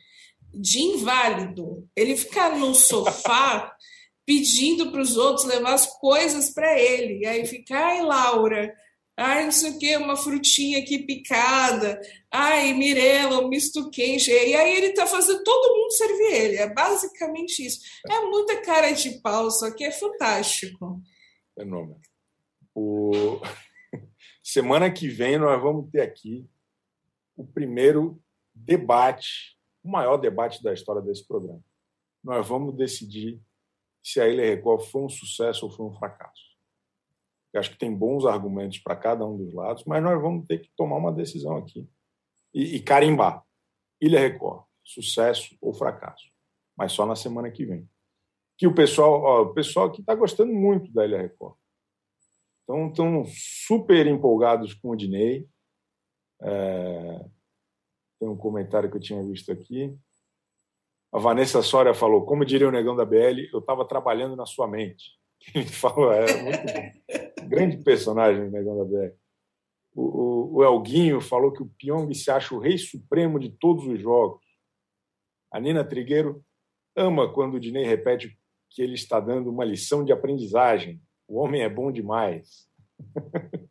[0.55, 1.87] De inválido.
[1.95, 3.77] Ele fica no sofá
[4.25, 7.21] pedindo para os outros levar as coisas para ele.
[7.21, 8.75] E aí fica, ai, Laura,
[9.17, 12.01] ai, não sei o quê, uma frutinha aqui picada,
[12.31, 14.31] ai, Mirella, um misto quente.
[14.31, 16.57] E aí ele tá fazendo todo mundo servir ele.
[16.57, 17.81] É basicamente isso.
[18.09, 21.01] É muita cara de pau, só que é fantástico.
[21.55, 22.01] Fenômeno.
[22.75, 23.11] O...
[24.43, 26.47] Semana que vem nós vamos ter aqui
[27.37, 28.23] o primeiro
[28.55, 31.63] debate, o maior debate da história desse programa.
[32.23, 33.41] Nós vamos decidir
[34.03, 36.46] se a Ilha Record foi um sucesso ou foi um fracasso.
[37.57, 40.59] Eu acho que tem bons argumentos para cada um dos lados, mas nós vamos ter
[40.59, 41.89] que tomar uma decisão aqui
[42.53, 43.43] e, e carimbar.
[43.99, 46.31] Ilha Record, sucesso ou fracasso,
[46.77, 47.89] mas só na semana que vem.
[48.59, 51.57] Que o pessoal, ó, o pessoal aqui está gostando muito da Ilha Record.
[52.61, 55.49] Estão super empolgados com o Dinei.
[56.43, 57.25] É...
[58.21, 59.97] Tem um comentário que eu tinha visto aqui.
[61.11, 64.69] A Vanessa Soria falou, como diria o negão da BL, eu estava trabalhando na sua
[64.69, 65.16] mente.
[65.55, 69.15] Ele falou, é muito grande personagem negão da BL.
[69.95, 73.87] O, o, o, Elguinho falou que o Pyong se acha o rei supremo de todos
[73.87, 74.45] os jogos.
[75.51, 76.45] A Nina Trigueiro
[76.95, 78.37] ama quando o Dinei repete
[78.71, 81.01] que ele está dando uma lição de aprendizagem.
[81.27, 82.69] O homem é bom demais.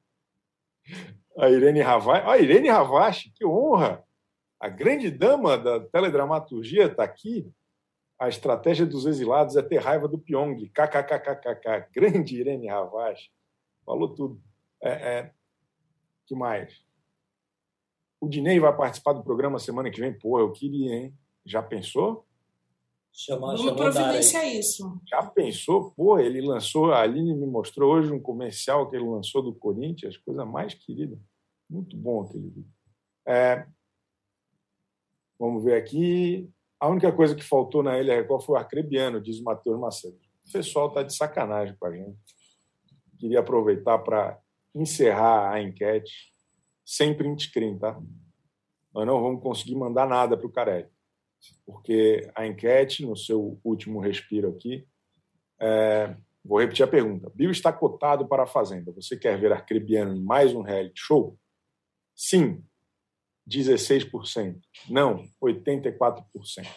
[1.37, 4.03] a Irene Ravache, a Irene Ravache, que honra!
[4.59, 7.51] A grande dama da teledramaturgia está aqui.
[8.19, 10.69] A estratégia dos exilados é ter raiva do Pyong.
[10.69, 11.89] KKKKK.
[11.93, 13.29] Grande Irene Ravache.
[13.85, 14.41] Falou tudo.
[14.81, 15.31] É, é...
[16.25, 16.83] que mais?
[18.19, 20.17] O Dinei vai participar do programa semana que vem.
[20.17, 21.17] Pô, eu queria, hein?
[21.45, 22.25] Já pensou?
[23.11, 24.99] Chama, Vamos providenciar isso.
[25.07, 25.91] Já pensou?
[25.91, 30.17] Pô, ele lançou, a Aline me mostrou hoje um comercial que ele lançou do Corinthians,
[30.17, 31.17] coisa mais querida.
[31.69, 32.73] Muito bom aquele vídeo.
[33.25, 33.65] É,
[35.37, 36.49] Vamos ver aqui.
[36.79, 40.17] A única coisa que faltou na Ilha Record foi o arcrebiano, diz o Matheus Macedo.
[40.47, 42.17] O pessoal está de sacanagem com a gente.
[43.17, 44.37] Queria aproveitar para
[44.73, 46.13] encerrar a enquete
[46.85, 47.99] sem print screen, tá?
[48.93, 50.87] Nós não vamos conseguir mandar nada para o Carelli,
[51.65, 54.87] porque a enquete, no seu último respiro aqui,
[55.59, 56.15] é...
[56.43, 57.31] vou repetir a pergunta.
[57.33, 58.91] Bill está cotado para a Fazenda.
[58.91, 61.37] Você quer ver Arcrebiano em mais um reality show?
[62.13, 62.63] Sim,
[63.49, 64.57] 16%.
[64.89, 66.67] Não, 84%.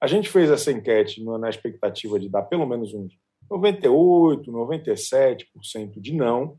[0.00, 3.14] A gente fez essa enquete na expectativa de dar pelo menos uns
[3.50, 6.58] 98%, 97% de não,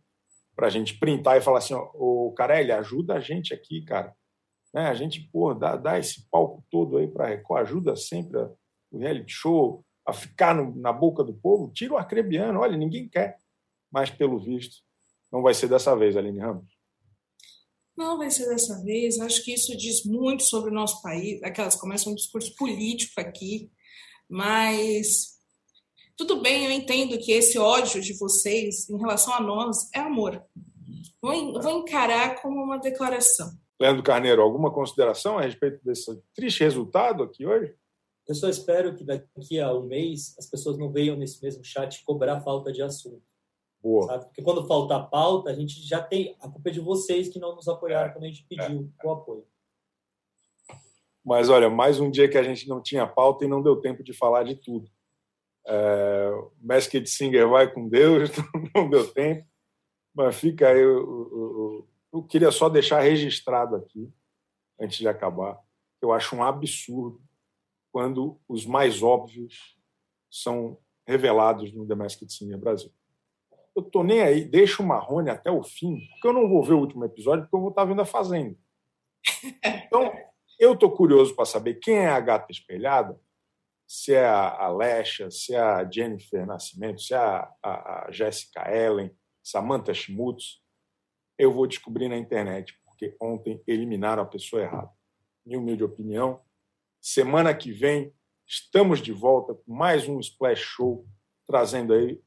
[0.56, 4.16] para a gente printar e falar assim: ô Carelli, ajuda a gente aqui, cara.
[4.74, 4.88] Né?
[4.88, 8.50] A gente, pô, dá, dá esse palco todo aí para a Record, ajuda sempre a,
[8.92, 11.72] o reality show a ficar no, na boca do povo.
[11.74, 13.38] Tira o arcrebiano, olha, ninguém quer.
[13.92, 14.78] Mas, pelo visto,
[15.32, 16.75] não vai ser dessa vez, Aline Ramos.
[17.98, 19.20] Não vai ser dessa vez.
[19.20, 21.42] Acho que isso diz muito sobre o nosso país.
[21.44, 23.70] Aquelas começam um discurso político aqui,
[24.30, 25.36] mas
[26.18, 30.42] tudo bem, eu entendo que esse ódio de vocês em relação a nós é amor.
[31.22, 33.52] Vou, vou encarar como uma declaração.
[33.80, 37.76] Leandro Carneiro, alguma consideração a respeito desse triste resultado aqui hoje?
[38.28, 42.04] Eu só espero que daqui a um mês as pessoas não venham nesse mesmo chat
[42.06, 43.22] cobrar falta de assunto.
[43.86, 44.08] Boa.
[44.08, 44.26] Sabe?
[44.26, 46.36] Porque quando falta pauta, a gente já tem.
[46.42, 49.08] A culpa é de vocês que não nos apoiaram é, quando a gente pediu é,
[49.08, 49.46] o apoio.
[51.24, 54.04] Mas olha, mais um dia que a gente não tinha pauta e não deu tempo
[54.04, 54.90] de falar de tudo.
[55.68, 58.32] É, Masked Singer vai com Deus,
[58.74, 59.48] não deu tempo.
[60.16, 60.80] Mas fica aí.
[60.80, 64.12] Eu, eu, eu, eu queria só deixar registrado aqui,
[64.82, 65.62] antes de acabar,
[66.02, 67.22] eu acho um absurdo
[67.92, 69.78] quando os mais óbvios
[70.32, 70.76] são
[71.06, 72.92] revelados no The Masked Singer Brasil
[73.76, 76.74] eu tô nem aí, deixa o Marrone até o fim, porque eu não vou ver
[76.74, 78.58] o último episódio, porque eu vou estar vendo a Fazenda.
[79.88, 80.12] Então,
[80.60, 83.20] eu tô curioso para saber quem é a gata espelhada,
[83.88, 88.70] se é a Alexa, se é a Jennifer Nascimento, se é a, a, a Jessica
[88.74, 90.62] Ellen, Samantha Schmutz.
[91.38, 94.90] Eu vou descobrir na internet, porque ontem eliminaram a pessoa errada.
[95.46, 96.42] Minha humilde opinião.
[97.00, 98.14] Semana que vem,
[98.48, 101.06] estamos de volta com mais um Splash Show,
[101.46, 102.20] trazendo aí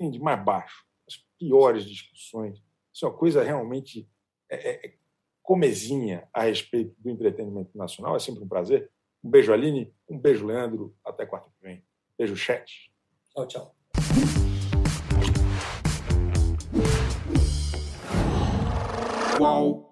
[0.00, 2.64] tem de mais baixo, as piores discussões.
[2.90, 4.08] Isso é uma coisa realmente
[4.48, 4.94] é, é, é,
[5.42, 8.16] comezinha a respeito do entretenimento nacional.
[8.16, 8.90] É sempre um prazer.
[9.22, 9.92] Um beijo, Aline.
[10.08, 10.96] Um beijo, Leandro.
[11.04, 11.84] Até quarta que vem.
[12.16, 12.90] Beijo, chat.
[13.34, 13.76] Tchau, tchau.
[19.38, 19.89] Uau.